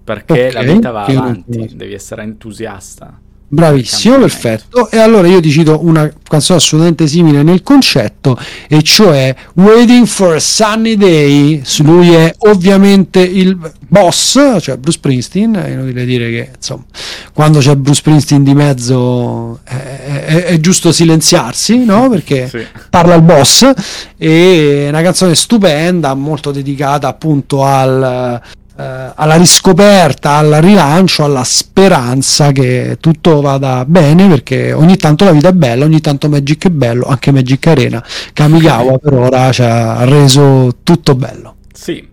Perché 0.02 0.48
okay, 0.48 0.52
la 0.52 0.72
vita 0.72 0.90
va 0.90 1.04
avanti, 1.04 1.70
devi 1.76 1.94
essere 1.94 2.22
entusiasta 2.22 3.20
Bravissimo, 3.52 4.16
perfetto. 4.18 4.88
E 4.92 4.98
allora 4.98 5.26
io 5.26 5.40
ti 5.40 5.50
cito 5.50 5.84
una 5.84 6.08
canzone 6.22 6.60
assolutamente 6.60 7.08
simile 7.08 7.42
nel 7.42 7.64
concetto, 7.64 8.38
e 8.68 8.80
cioè 8.82 9.34
Waiting 9.54 10.06
for 10.06 10.36
a 10.36 10.38
Sunny 10.38 10.96
Day. 10.96 11.60
Lui 11.78 12.12
è 12.12 12.32
ovviamente 12.38 13.18
il 13.20 13.58
boss, 13.88 14.60
cioè 14.60 14.76
Bruce 14.76 14.98
Springsteen. 14.98 15.54
È 15.54 15.68
inutile 15.68 16.04
dire 16.04 16.30
che 16.30 16.50
insomma, 16.54 16.84
quando 17.32 17.58
c'è 17.58 17.74
Bruce 17.74 17.98
Springsteen 17.98 18.44
di 18.44 18.54
mezzo 18.54 19.58
è, 19.64 19.74
è, 19.74 20.44
è 20.44 20.60
giusto 20.60 20.92
silenziarsi, 20.92 21.84
no? 21.84 22.08
Perché 22.08 22.46
sì. 22.54 22.64
parla 22.88 23.16
il 23.16 23.22
boss. 23.22 23.68
E 24.16 24.84
è 24.86 24.88
una 24.90 25.02
canzone 25.02 25.34
stupenda, 25.34 26.14
molto 26.14 26.52
dedicata 26.52 27.08
appunto 27.08 27.64
al 27.64 28.40
eh, 28.80 29.12
alla 29.14 29.36
riscoperta, 29.36 30.36
al 30.36 30.52
rilancio, 30.60 31.24
alla 31.24 31.44
speranza 31.44 32.50
che 32.52 32.96
tutto 32.98 33.40
vada 33.42 33.84
bene 33.84 34.26
perché 34.28 34.72
ogni 34.72 34.96
tanto 34.96 35.24
la 35.24 35.32
vita 35.32 35.48
è 35.48 35.52
bella, 35.52 35.84
ogni 35.84 36.00
tanto 36.00 36.28
Magic 36.28 36.66
è 36.66 36.70
bello, 36.70 37.06
anche 37.06 37.30
Magic 37.30 37.66
Arena. 37.66 38.04
Kamigawa 38.32 38.98
per 38.98 39.12
ora 39.12 39.52
ci 39.52 39.62
ha 39.62 40.04
reso 40.04 40.78
tutto 40.82 41.14
bello. 41.14 41.56
Sì, 41.72 42.08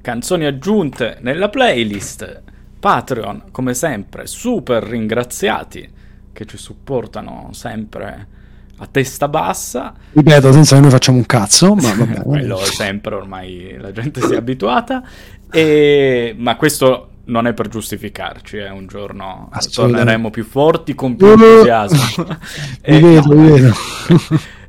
canzoni 0.00 0.44
aggiunte 0.44 1.18
nella 1.20 1.48
playlist. 1.48 2.42
Patreon, 2.78 3.44
come 3.52 3.74
sempre, 3.74 4.26
super 4.26 4.82
ringraziati 4.82 5.88
che 6.32 6.44
ci 6.46 6.56
supportano 6.56 7.50
sempre 7.52 8.26
a 8.82 8.88
testa 8.90 9.28
bassa. 9.28 9.94
Ripeto, 10.12 10.52
senza 10.52 10.74
che 10.74 10.80
noi 10.80 10.90
facciamo 10.90 11.18
un 11.18 11.26
cazzo, 11.26 11.74
ma 11.74 11.94
vabbè. 11.94 12.22
Quello 12.26 12.56
sempre, 12.56 13.14
ormai 13.14 13.76
la 13.78 13.92
gente 13.92 14.20
si 14.20 14.32
è 14.32 14.36
abituata. 14.36 15.02
E... 15.52 16.34
Ma 16.36 16.56
questo 16.56 17.08
non 17.24 17.46
è 17.46 17.52
per 17.52 17.68
giustificarci, 17.68 18.56
eh. 18.56 18.70
un 18.70 18.86
giorno 18.86 19.50
torneremo 19.72 20.30
più 20.30 20.44
forti 20.44 20.94
con 20.94 21.16
più 21.16 21.28
entusiasmo. 21.28 22.26
e, 22.80 23.00
vedo, 23.00 23.34
no, 23.34 23.42
vedo. 23.42 23.74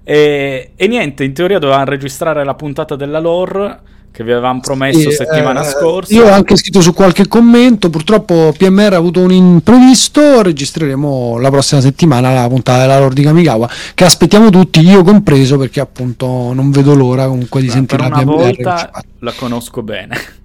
e, 0.03 0.71
e 0.75 0.87
niente, 0.87 1.23
in 1.23 1.33
teoria 1.33 1.59
dovevamo 1.59 1.85
registrare 1.85 2.43
la 2.43 2.53
puntata 2.53 2.95
della 2.95 3.19
lore 3.19 3.79
che 4.13 4.23
vi 4.23 4.31
avevamo 4.31 4.59
promesso 4.59 5.09
sì, 5.09 5.15
settimana 5.15 5.61
eh, 5.61 5.69
scorsa. 5.69 6.13
Io 6.13 6.25
ho 6.25 6.31
anche 6.31 6.55
scritto 6.55 6.81
su 6.81 6.93
qualche 6.93 7.27
commento, 7.27 7.89
purtroppo 7.89 8.53
PMR 8.55 8.93
ha 8.93 8.97
avuto 8.97 9.21
un 9.21 9.31
imprevisto, 9.31 10.43
registreremo 10.43 11.39
la 11.39 11.49
prossima 11.49 11.81
settimana 11.81 12.31
la 12.31 12.47
puntata 12.47 12.81
della 12.81 12.99
Lord 12.99 13.15
di 13.15 13.23
Kamigawa, 13.23 13.67
che 13.95 14.03
aspettiamo 14.03 14.51
tutti, 14.51 14.81
io 14.81 15.03
compreso, 15.03 15.57
perché 15.57 15.79
appunto 15.79 16.53
non 16.53 16.69
vedo 16.69 16.93
l'ora 16.93 17.25
comunque 17.25 17.61
di 17.61 17.67
Beh, 17.67 17.73
sentire 17.73 18.07
la 18.07 18.09
PMR. 18.09 18.25
Volta 18.25 18.91
la 19.17 19.33
conosco 19.35 19.81
bene. 19.81 20.41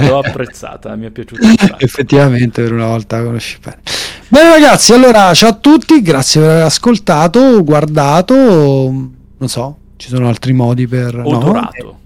L'ho 0.00 0.18
apprezzata, 0.18 0.94
mi 0.96 1.06
è 1.06 1.10
piaciuta. 1.10 1.78
Effettivamente, 1.78 2.62
per 2.62 2.72
una 2.72 2.86
volta 2.86 3.22
conosci 3.22 3.58
bene. 3.62 3.80
Bene 4.28 4.50
ragazzi, 4.50 4.92
allora 4.92 5.32
ciao 5.34 5.50
a 5.50 5.54
tutti, 5.54 6.00
grazie 6.00 6.40
per 6.40 6.50
aver 6.50 6.62
ascoltato, 6.64 7.62
guardato, 7.62 8.34
non 8.34 9.48
so, 9.48 9.76
ci 9.96 10.08
sono 10.08 10.28
altri 10.28 10.52
modi 10.52 10.86
per... 10.86 11.20
Odorato. 11.22 11.84
No? 11.84 12.00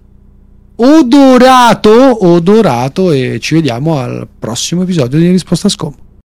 odorato, 0.76 2.26
odorato 2.26 3.10
e 3.10 3.38
ci 3.40 3.54
vediamo 3.54 3.98
al 3.98 4.28
prossimo 4.38 4.82
episodio 4.82 5.18
di 5.18 5.30
Risposta 5.30 5.68
a 5.68 5.70
Scombo. 5.70 6.04